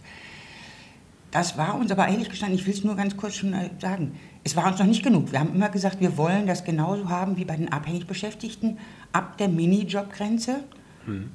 Das 1.31 1.57
war 1.57 1.75
uns 1.75 1.91
aber 1.91 2.07
ehrlich 2.09 2.29
gestanden, 2.29 2.59
ich 2.59 2.65
will 2.65 2.73
es 2.73 2.83
nur 2.83 2.95
ganz 2.95 3.15
kurz 3.15 3.35
schon 3.35 3.55
sagen, 3.79 4.19
es 4.43 4.55
war 4.55 4.67
uns 4.67 4.79
noch 4.79 4.85
nicht 4.85 5.01
genug. 5.01 5.31
Wir 5.31 5.39
haben 5.39 5.55
immer 5.55 5.69
gesagt, 5.69 6.01
wir 6.01 6.17
wollen 6.17 6.45
das 6.45 6.65
genauso 6.65 7.09
haben 7.09 7.37
wie 7.37 7.45
bei 7.45 7.55
den 7.55 7.71
abhängig 7.71 8.05
Beschäftigten, 8.05 8.77
ab 9.13 9.37
der 9.37 9.47
Minijobgrenze 9.47 10.63
hm. 11.05 11.31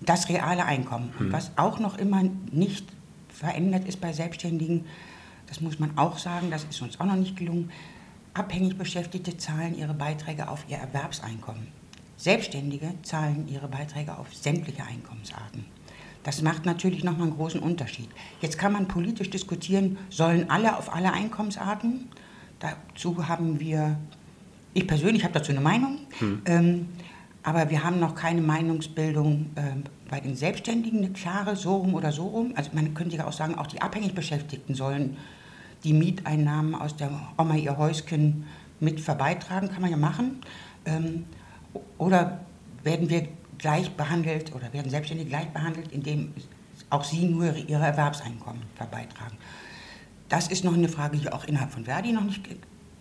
das 0.00 0.30
reale 0.30 0.64
Einkommen. 0.64 1.12
Hm. 1.18 1.26
Und 1.26 1.32
was 1.32 1.50
auch 1.56 1.78
noch 1.78 1.98
immer 1.98 2.22
nicht 2.50 2.86
verändert 3.28 3.86
ist 3.86 4.00
bei 4.00 4.14
Selbstständigen, 4.14 4.86
das 5.46 5.60
muss 5.60 5.78
man 5.78 5.98
auch 5.98 6.16
sagen, 6.16 6.50
das 6.50 6.64
ist 6.64 6.80
uns 6.80 6.98
auch 6.98 7.06
noch 7.06 7.16
nicht 7.16 7.36
gelungen, 7.36 7.70
abhängig 8.32 8.78
Beschäftigte 8.78 9.36
zahlen 9.36 9.76
ihre 9.76 9.94
Beiträge 9.94 10.48
auf 10.48 10.64
ihr 10.68 10.78
Erwerbseinkommen. 10.78 11.68
Selbstständige 12.24 12.94
zahlen 13.02 13.46
ihre 13.52 13.68
Beiträge 13.68 14.16
auf 14.16 14.34
sämtliche 14.34 14.82
Einkommensarten. 14.82 15.66
Das 16.22 16.40
macht 16.40 16.64
natürlich 16.64 17.04
nochmal 17.04 17.26
einen 17.26 17.36
großen 17.36 17.60
Unterschied. 17.60 18.08
Jetzt 18.40 18.56
kann 18.56 18.72
man 18.72 18.88
politisch 18.88 19.28
diskutieren, 19.28 19.98
sollen 20.08 20.48
alle 20.48 20.78
auf 20.78 20.94
alle 20.94 21.12
Einkommensarten? 21.12 22.08
Dazu 22.60 23.28
haben 23.28 23.60
wir, 23.60 23.98
ich 24.72 24.86
persönlich 24.86 25.22
habe 25.22 25.34
dazu 25.34 25.52
eine 25.52 25.60
Meinung, 25.60 25.98
hm. 26.18 26.40
ähm, 26.46 26.88
aber 27.42 27.68
wir 27.68 27.84
haben 27.84 28.00
noch 28.00 28.14
keine 28.14 28.40
Meinungsbildung 28.40 29.50
äh, 29.56 29.62
bei 30.08 30.18
den 30.18 30.34
Selbstständigen, 30.34 31.00
eine 31.00 31.10
klare, 31.10 31.56
so 31.56 31.76
rum 31.76 31.92
oder 31.92 32.10
so 32.10 32.26
rum. 32.26 32.54
Also 32.56 32.70
man 32.72 32.94
könnte 32.94 33.16
ja 33.18 33.26
auch 33.26 33.34
sagen, 33.34 33.56
auch 33.56 33.66
die 33.66 33.82
abhängig 33.82 34.14
Beschäftigten 34.14 34.74
sollen 34.74 35.18
die 35.84 35.92
Mieteinnahmen 35.92 36.74
aus 36.74 36.96
der 36.96 37.10
Oma 37.36 37.56
ihr 37.56 37.76
Häuschen 37.76 38.46
mit 38.80 39.02
verbeitragen, 39.02 39.68
kann 39.68 39.82
man 39.82 39.90
ja 39.90 39.98
machen. 39.98 40.40
Ähm, 40.86 41.26
oder 41.98 42.40
werden 42.82 43.08
wir 43.08 43.28
gleich 43.58 43.90
behandelt 43.92 44.54
oder 44.54 44.72
werden 44.72 44.90
Selbstständige 44.90 45.30
gleich 45.30 45.48
behandelt, 45.48 45.92
indem 45.92 46.32
auch 46.90 47.04
sie 47.04 47.24
nur 47.24 47.54
ihre 47.54 47.84
Erwerbseinkommen 47.84 48.62
verbeitragen. 48.76 49.36
Das 50.28 50.48
ist 50.48 50.64
noch 50.64 50.74
eine 50.74 50.88
Frage, 50.88 51.16
die 51.16 51.30
auch 51.30 51.44
innerhalb 51.44 51.72
von 51.72 51.84
Verdi 51.84 52.12
noch 52.12 52.24
nicht 52.24 52.42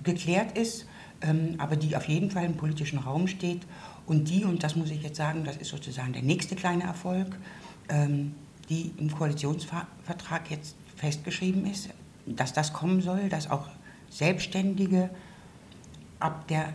geklärt 0.03 0.57
ist, 0.57 0.85
ähm, 1.21 1.55
aber 1.57 1.75
die 1.75 1.95
auf 1.95 2.07
jeden 2.07 2.31
Fall 2.31 2.45
im 2.45 2.57
politischen 2.57 2.99
Raum 2.99 3.27
steht. 3.27 3.61
Und 4.05 4.29
die, 4.29 4.43
und 4.43 4.63
das 4.63 4.75
muss 4.75 4.91
ich 4.91 5.01
jetzt 5.01 5.17
sagen, 5.17 5.43
das 5.43 5.57
ist 5.57 5.69
sozusagen 5.69 6.13
der 6.13 6.21
nächste 6.21 6.55
kleine 6.55 6.83
Erfolg, 6.83 7.37
ähm, 7.89 8.35
die 8.69 8.91
im 8.97 9.11
Koalitionsvertrag 9.11 10.49
jetzt 10.49 10.75
festgeschrieben 10.95 11.65
ist, 11.65 11.89
dass 12.25 12.53
das 12.53 12.73
kommen 12.73 13.01
soll, 13.01 13.29
dass 13.29 13.49
auch 13.49 13.67
Selbstständige 14.09 15.09
ab 16.19 16.47
der 16.47 16.73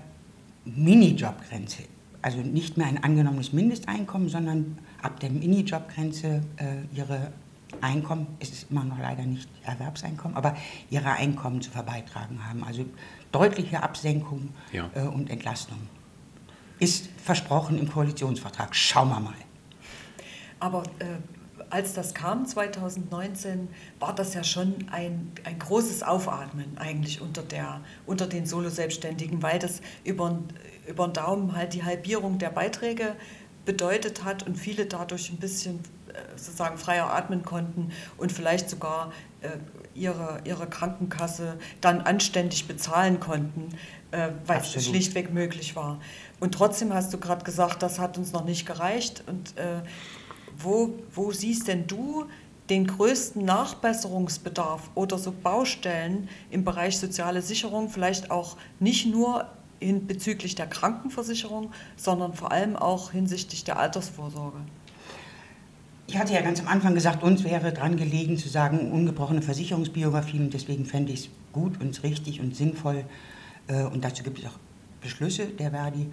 Minijobgrenze, 0.77 1.85
also 2.23 2.39
nicht 2.39 2.77
mehr 2.77 2.87
ein 2.87 3.03
angenommenes 3.03 3.53
Mindesteinkommen, 3.53 4.29
sondern 4.29 4.79
ab 5.03 5.21
der 5.21 5.31
Minijobgrenze 5.31 6.43
äh, 6.57 6.97
ihre 6.97 7.33
Einkommen, 7.81 8.27
es 8.41 8.51
ist 8.51 8.71
immer 8.71 8.85
noch 8.85 8.99
leider 8.99 9.23
nicht 9.25 9.49
Erwerbseinkommen, 9.63 10.37
aber 10.37 10.57
ihre 10.91 11.13
Einkommen 11.13 11.61
zu 11.61 11.71
verbeitragen 11.71 12.49
haben. 12.49 12.65
Also 12.65 12.85
deutliche 13.31 13.83
Absenkung 13.83 14.51
ja. 14.73 14.91
äh, 14.95 15.03
und 15.03 15.31
Entlastung. 15.31 15.79
Ist 16.79 17.09
versprochen 17.23 17.79
im 17.79 17.91
Koalitionsvertrag. 17.91 18.75
Schauen 18.75 19.09
wir 19.09 19.21
mal. 19.21 19.35
Aber 20.61 20.83
äh, 20.99 21.05
als 21.71 21.95
das 21.95 22.15
kam 22.15 22.47
2019, 22.47 23.69
war 23.99 24.15
das 24.15 24.35
ja 24.35 24.45
schon 24.45 24.75
ein, 24.91 25.33
ein 25.45 25.59
großes 25.59 26.03
Aufatmen 26.03 26.79
eigentlich 26.79 27.21
unter, 27.21 27.43
der, 27.43 27.81
unter 28.07 28.27
den 28.27 28.47
Solo-Selbstständigen, 28.47 29.43
weil 29.43 29.59
das 29.59 29.81
über, 30.05 30.39
über 30.87 31.09
den 31.09 31.13
Daumen 31.15 31.57
halt 31.57 31.75
die 31.75 31.85
Halbierung 31.85 32.39
der 32.39 32.51
Beiträge 32.51 33.15
bedeutet 33.65 34.25
hat 34.25 34.47
und 34.47 34.57
viele 34.57 34.87
dadurch 34.87 35.31
ein 35.31 35.37
bisschen 35.37 35.81
äh, 36.09 36.39
sozusagen 36.39 36.79
freier 36.79 37.13
atmen 37.13 37.43
konnten 37.43 37.93
und 38.17 38.33
vielleicht 38.33 38.71
sogar 38.71 39.13
äh, 39.43 39.51
ihre, 39.95 40.41
ihre 40.45 40.67
Krankenkasse 40.67 41.59
dann 41.81 42.01
anständig 42.01 42.67
bezahlen 42.67 43.21
konnten, 43.21 43.69
äh, 44.11 44.31
weil 44.47 44.59
Absolut. 44.59 44.77
es 44.77 44.87
schlichtweg 44.87 45.33
möglich 45.33 45.77
war. 45.77 46.01
Und 46.41 46.55
trotzdem 46.55 46.95
hast 46.95 47.13
du 47.13 47.19
gerade 47.19 47.45
gesagt, 47.45 47.83
das 47.83 47.99
hat 47.99 48.17
uns 48.17 48.33
noch 48.33 48.45
nicht 48.45 48.65
gereicht. 48.65 49.23
Und 49.27 49.57
äh, 49.59 49.83
wo, 50.59 50.95
wo 51.15 51.33
siehst 51.33 51.69
denn 51.69 51.87
du 51.87 52.27
den 52.69 52.87
größten 52.87 53.45
Nachbesserungsbedarf 53.45 54.91
oder 54.95 55.19
so 55.19 55.33
Baustellen 55.33 56.29
im 56.51 56.65
Bereich 56.65 56.99
soziale 56.99 57.41
Sicherung, 57.41 57.89
vielleicht 57.89 58.31
auch 58.31 58.57
nicht 58.79 59.07
nur 59.07 59.47
in, 59.81 60.07
bezüglich 60.07 60.55
der 60.55 60.67
Krankenversicherung, 60.67 61.71
sondern 61.97 62.35
vor 62.35 62.53
allem 62.53 62.77
auch 62.77 63.13
hinsichtlich 63.13 63.65
der 63.65 63.79
Altersvorsorge? 63.79 64.59
Ich 66.07 66.17
hatte 66.17 66.33
ja 66.33 66.41
ganz 66.41 66.61
am 66.61 66.69
Anfang 66.69 66.95
gesagt, 66.95 67.23
uns 67.23 67.45
wäre 67.45 67.73
dran 67.73 67.97
gelegen 67.97 68.39
zu 68.39 68.49
sagen, 68.49 68.93
ungebrochene 68.93 69.43
Versicherungsbiografien. 69.43 70.49
Deswegen 70.49 70.87
fände 70.87 71.13
ich 71.13 71.21
es 71.21 71.29
gut 71.53 71.81
und 71.81 72.03
richtig 72.03 72.41
und 72.41 72.57
sinnvoll. 72.57 73.05
Äh, 73.67 73.85
und 73.85 74.03
dazu 74.05 74.23
gibt 74.23 74.39
es 74.39 74.47
auch 74.47 74.59
Beschlüsse 75.03 75.47
der 75.47 75.71
Verdi, 75.71 76.07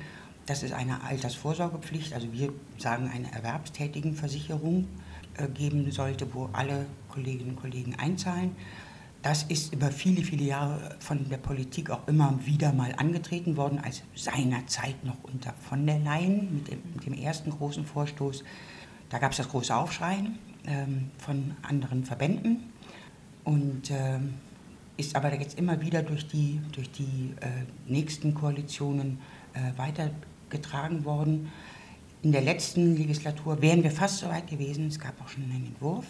dass 0.45 0.63
es 0.63 0.71
eine 0.71 1.03
Altersvorsorgepflicht, 1.03 2.13
also 2.13 2.31
wir 2.31 2.53
sagen 2.77 3.09
eine 3.13 3.31
Erwerbstätigenversicherung 3.31 4.87
äh, 5.37 5.47
geben 5.47 5.91
sollte, 5.91 6.33
wo 6.33 6.49
alle 6.53 6.85
Kolleginnen 7.09 7.51
und 7.51 7.61
Kollegen 7.61 7.95
einzahlen. 7.95 8.55
Das 9.21 9.41
ist 9.41 9.73
über 9.73 9.89
viele, 9.89 10.21
viele 10.23 10.43
Jahre 10.43 10.95
von 10.99 11.27
der 11.29 11.37
Politik 11.37 11.89
auch 11.89 12.07
immer 12.07 12.37
wieder 12.45 12.71
mal 12.73 12.93
angetreten 12.97 13.57
worden, 13.57 13.79
als 13.79 14.03
seinerzeit 14.13 15.03
noch 15.03 15.17
unter 15.23 15.53
von 15.67 15.87
der 15.87 15.97
Leyen 15.97 16.53
mit 16.53 17.05
dem, 17.07 17.13
ersten 17.13 17.49
großen 17.49 17.85
Vorstoß. 17.85 18.43
Da 19.09 19.17
gab 19.17 19.31
es 19.31 19.37
das 19.37 19.49
große 19.49 19.75
Aufschreien 19.75 20.37
ähm, 20.67 21.09
von 21.17 21.55
anderen 21.63 22.05
Verbänden 22.05 22.71
und 23.45 23.89
ähm, 23.89 24.35
ist 24.97 25.15
aber 25.15 25.33
jetzt 25.33 25.57
immer 25.57 25.81
wieder 25.81 26.03
durch 26.03 26.27
die, 26.27 26.61
durch 26.71 26.91
die 26.91 27.33
äh, 27.41 27.47
nächsten 27.91 28.35
Koalitionen 28.35 29.19
äh, 29.53 29.75
weitergetragen 30.55 31.05
worden. 31.05 31.51
In 32.21 32.31
der 32.31 32.41
letzten 32.41 32.95
Legislatur 32.95 33.61
wären 33.61 33.83
wir 33.83 33.91
fast 33.91 34.19
so 34.19 34.27
weit 34.27 34.47
gewesen, 34.47 34.87
es 34.87 34.99
gab 34.99 35.21
auch 35.21 35.27
schon 35.27 35.43
einen 35.43 35.67
Entwurf 35.67 36.05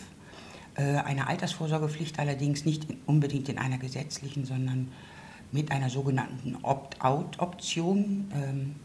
äh, 0.75 0.97
eine 0.97 1.27
Altersvorsorgepflicht 1.27 2.19
allerdings 2.19 2.65
nicht 2.65 2.85
unbedingt 3.05 3.49
in 3.49 3.57
einer 3.57 3.77
gesetzlichen, 3.77 4.45
sondern 4.45 4.91
mit 5.51 5.71
einer 5.71 5.89
sogenannten 5.89 6.57
Opt-out-Option, 6.63 8.31
ähm, 8.33 8.75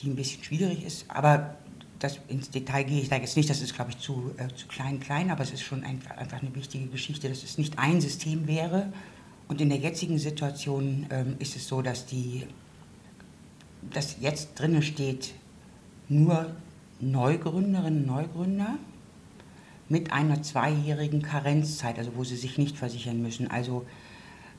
die 0.00 0.10
ein 0.10 0.16
bisschen 0.16 0.42
schwierig 0.44 0.84
ist. 0.84 1.10
Aber 1.10 1.56
das, 1.98 2.18
ins 2.28 2.50
Detail 2.50 2.84
gehe 2.84 3.00
ich 3.00 3.08
da 3.08 3.16
jetzt 3.16 3.36
nicht, 3.36 3.48
das 3.48 3.62
ist, 3.62 3.74
glaube 3.74 3.92
ich, 3.92 3.98
zu, 3.98 4.32
äh, 4.36 4.48
zu 4.54 4.66
klein, 4.66 5.00
klein, 5.00 5.30
aber 5.30 5.42
es 5.42 5.52
ist 5.52 5.62
schon 5.62 5.84
ein, 5.84 6.00
einfach 6.16 6.42
eine 6.42 6.54
wichtige 6.54 6.86
Geschichte, 6.86 7.28
dass 7.28 7.42
es 7.42 7.56
nicht 7.56 7.78
ein 7.78 8.00
System 8.00 8.46
wäre. 8.46 8.92
Und 9.48 9.60
in 9.60 9.68
der 9.68 9.78
jetzigen 9.78 10.18
Situation 10.18 11.06
ähm, 11.10 11.36
ist 11.38 11.56
es 11.56 11.66
so, 11.66 11.82
dass, 11.82 12.06
die, 12.06 12.46
dass 13.90 14.16
jetzt 14.20 14.58
drin 14.58 14.80
steht, 14.82 15.34
nur 16.08 16.54
Neugründerinnen 17.00 18.02
und 18.02 18.06
Neugründer 18.06 18.78
mit 19.88 20.12
einer 20.12 20.42
zweijährigen 20.42 21.22
Karenzzeit, 21.22 21.98
also 21.98 22.12
wo 22.16 22.24
sie 22.24 22.36
sich 22.36 22.58
nicht 22.58 22.76
versichern 22.76 23.20
müssen. 23.20 23.50
Also 23.50 23.84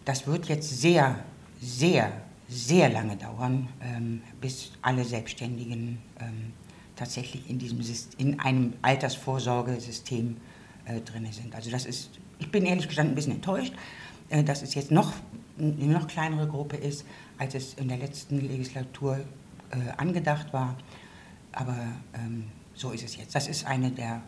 das 0.05 0.27
wird 0.27 0.47
jetzt 0.47 0.81
sehr, 0.81 1.19
sehr, 1.62 2.12
sehr 2.49 2.89
lange 2.89 3.15
dauern, 3.15 3.69
ähm, 3.81 4.21
bis 4.41 4.71
alle 4.81 5.05
Selbstständigen 5.05 5.97
ähm, 6.19 6.53
tatsächlich 6.95 7.49
in, 7.49 7.57
diesem 7.57 7.79
in 8.17 8.39
einem 8.39 8.73
Altersvorsorgesystem 8.81 10.38
äh, 10.86 11.01
drin 11.01 11.27
sind. 11.31 11.55
Also 11.55 11.71
das 11.71 11.86
ist, 11.86 12.12
ich 12.39 12.51
bin 12.51 12.65
ehrlich 12.65 12.88
gestanden 12.88 13.13
ein 13.13 13.15
bisschen 13.15 13.33
enttäuscht, 13.33 13.73
äh, 14.29 14.43
dass 14.43 14.62
es 14.62 14.75
jetzt 14.75 14.91
noch 14.91 15.13
eine 15.57 15.93
noch 15.93 16.07
kleinere 16.07 16.47
Gruppe 16.47 16.77
ist, 16.77 17.05
als 17.38 17.56
es 17.56 17.74
in 17.76 17.88
der 17.88 17.98
letzten 17.98 18.39
Legislatur 18.39 19.19
äh, 19.72 19.91
angedacht 19.98 20.54
war. 20.54 20.76
Aber 21.52 21.76
ähm, 22.13 22.46
so 22.74 22.91
ist 22.91 23.04
es 23.04 23.17
jetzt. 23.17 23.36
Das 23.36 23.48
ist 23.48 23.65
eine 23.65 23.91
der 23.91 24.22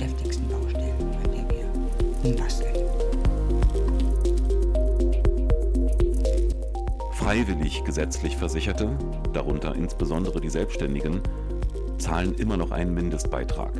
deftigsten 0.00 0.48
Baustellen, 0.48 1.00
an 1.24 1.32
der 1.32 1.50
wir 1.50 1.64
nun 2.22 2.36
basteln. 2.36 2.74
Freiwillig 7.12 7.84
gesetzlich 7.84 8.36
Versicherte, 8.36 8.96
darunter 9.32 9.74
insbesondere 9.74 10.40
die 10.40 10.50
Selbstständigen, 10.50 11.20
zahlen 11.98 12.34
immer 12.34 12.56
noch 12.56 12.72
einen 12.72 12.94
Mindestbeitrag. 12.94 13.72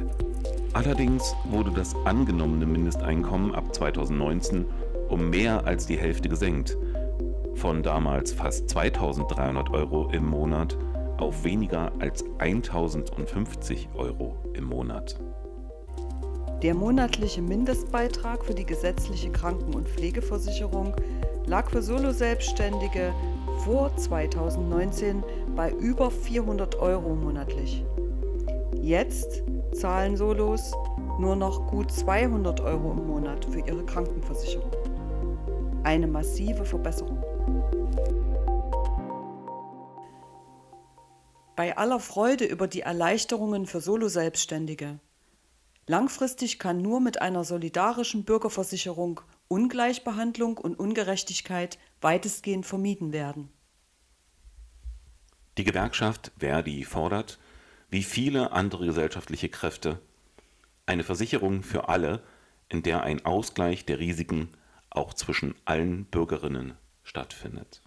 Allerdings 0.75 1.35
wurde 1.51 1.71
das 1.73 1.95
angenommene 2.05 2.67
Mindesteinkommen 2.67 3.55
ab 3.55 3.75
2019 3.75 4.65
um 5.09 5.29
mehr 5.29 5.67
als 5.67 5.87
die 5.87 5.99
Hälfte 5.99 6.29
gesenkt. 6.29 6.79
Von 7.63 7.81
damals 7.85 8.33
fast 8.33 8.69
2300 8.71 9.71
Euro 9.71 10.09
im 10.11 10.27
Monat 10.27 10.77
auf 11.19 11.45
weniger 11.45 11.93
als 12.01 12.25
1050 12.39 13.89
Euro 13.95 14.35
im 14.53 14.65
Monat. 14.65 15.15
Der 16.61 16.75
monatliche 16.75 17.41
Mindestbeitrag 17.41 18.45
für 18.45 18.55
die 18.55 18.67
gesetzliche 18.67 19.31
Kranken- 19.31 19.75
und 19.75 19.89
Pflegeversicherung 19.89 20.97
lag 21.47 21.71
für 21.71 21.83
Solo-Selbstständige 21.83 23.15
vor 23.59 23.97
2019 23.97 25.23
bei 25.55 25.71
über 25.71 26.11
400 26.11 26.75
Euro 26.81 27.15
monatlich. 27.15 27.85
Jetzt 28.81 29.45
zahlen 29.71 30.17
Solos 30.17 30.73
nur 31.21 31.37
noch 31.37 31.65
gut 31.69 31.93
200 31.93 32.61
Euro 32.63 32.91
im 32.91 33.07
Monat 33.07 33.45
für 33.45 33.61
ihre 33.61 33.85
Krankenversicherung. 33.85 34.73
Eine 35.85 36.09
massive 36.09 36.65
Verbesserung. 36.65 37.22
Bei 41.55 41.77
aller 41.77 42.01
Freude 42.01 42.45
über 42.45 42.67
die 42.67 42.81
Erleichterungen 42.81 43.67
für 43.67 43.81
Solo-Selbstständige. 43.81 44.99
Langfristig 45.87 46.59
kann 46.59 46.81
nur 46.83 47.01
mit 47.01 47.21
einer 47.21 47.45
solidarischen 47.45 48.25
Bürgerversicherung 48.25 49.21
Ungleichbehandlung 49.49 50.57
und 50.59 50.79
Ungerechtigkeit 50.79 51.79
weitestgehend 52.01 52.67
vermieden 52.67 53.13
werden. 53.13 53.49
Die 55.59 55.65
Gewerkschaft 55.65 56.33
Verdi 56.39 56.85
fordert, 56.85 57.39
wie 57.91 58.03
viele 58.03 58.53
andere 58.53 58.87
gesellschaftliche 58.87 59.49
Kräfte, 59.49 60.01
eine 60.87 61.05
Versicherung 61.05 61.63
für 61.63 61.89
alle, 61.89 62.23
in 62.71 62.83
der 62.83 63.03
ein 63.03 63.25
Ausgleich 63.25 63.85
der 63.85 63.99
Risiken 63.99 64.49
auch 64.91 65.13
zwischen 65.15 65.55
allen 65.65 66.07
Bürgerinnen 66.07 66.75
stattfindet. 67.03 67.83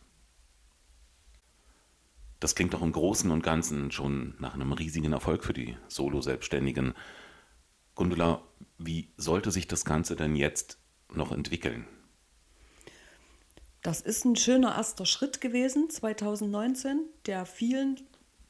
Das 2.39 2.55
klingt 2.55 2.73
doch 2.73 2.81
im 2.81 2.91
Großen 2.91 3.31
und 3.31 3.43
Ganzen 3.43 3.91
schon 3.91 4.35
nach 4.39 4.53
einem 4.53 4.71
riesigen 4.73 5.13
Erfolg 5.13 5.43
für 5.43 5.53
die 5.53 5.77
Solo-Selbstständigen. 5.87 6.93
Gundula, 7.95 8.43
wie 8.77 9.09
sollte 9.17 9.51
sich 9.51 9.67
das 9.67 9.85
Ganze 9.85 10.15
denn 10.15 10.35
jetzt 10.35 10.77
noch 11.13 11.31
entwickeln? 11.31 11.87
Das 13.81 14.01
ist 14.01 14.25
ein 14.25 14.35
schöner 14.35 14.75
erster 14.75 15.05
Schritt 15.05 15.41
gewesen, 15.41 15.89
2019, 15.89 17.01
der 17.25 17.45
vielen 17.45 18.01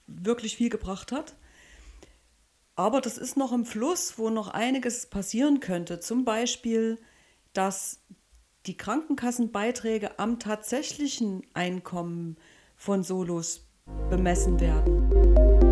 wirklich 0.07 0.55
viel 0.55 0.69
gebracht 0.69 1.11
hat. 1.11 1.35
Aber 2.75 3.01
das 3.01 3.17
ist 3.17 3.37
noch 3.37 3.51
im 3.53 3.65
Fluss, 3.65 4.17
wo 4.17 4.29
noch 4.29 4.47
einiges 4.47 5.05
passieren 5.05 5.59
könnte. 5.59 5.99
Zum 5.99 6.25
Beispiel, 6.25 6.97
dass 7.53 7.99
die 8.67 8.77
Krankenkassenbeiträge 8.77 10.19
am 10.19 10.39
tatsächlichen 10.39 11.43
Einkommen 11.53 12.37
von 12.75 13.03
Solos 13.03 13.67
bemessen 14.09 14.59
werden. 14.59 15.64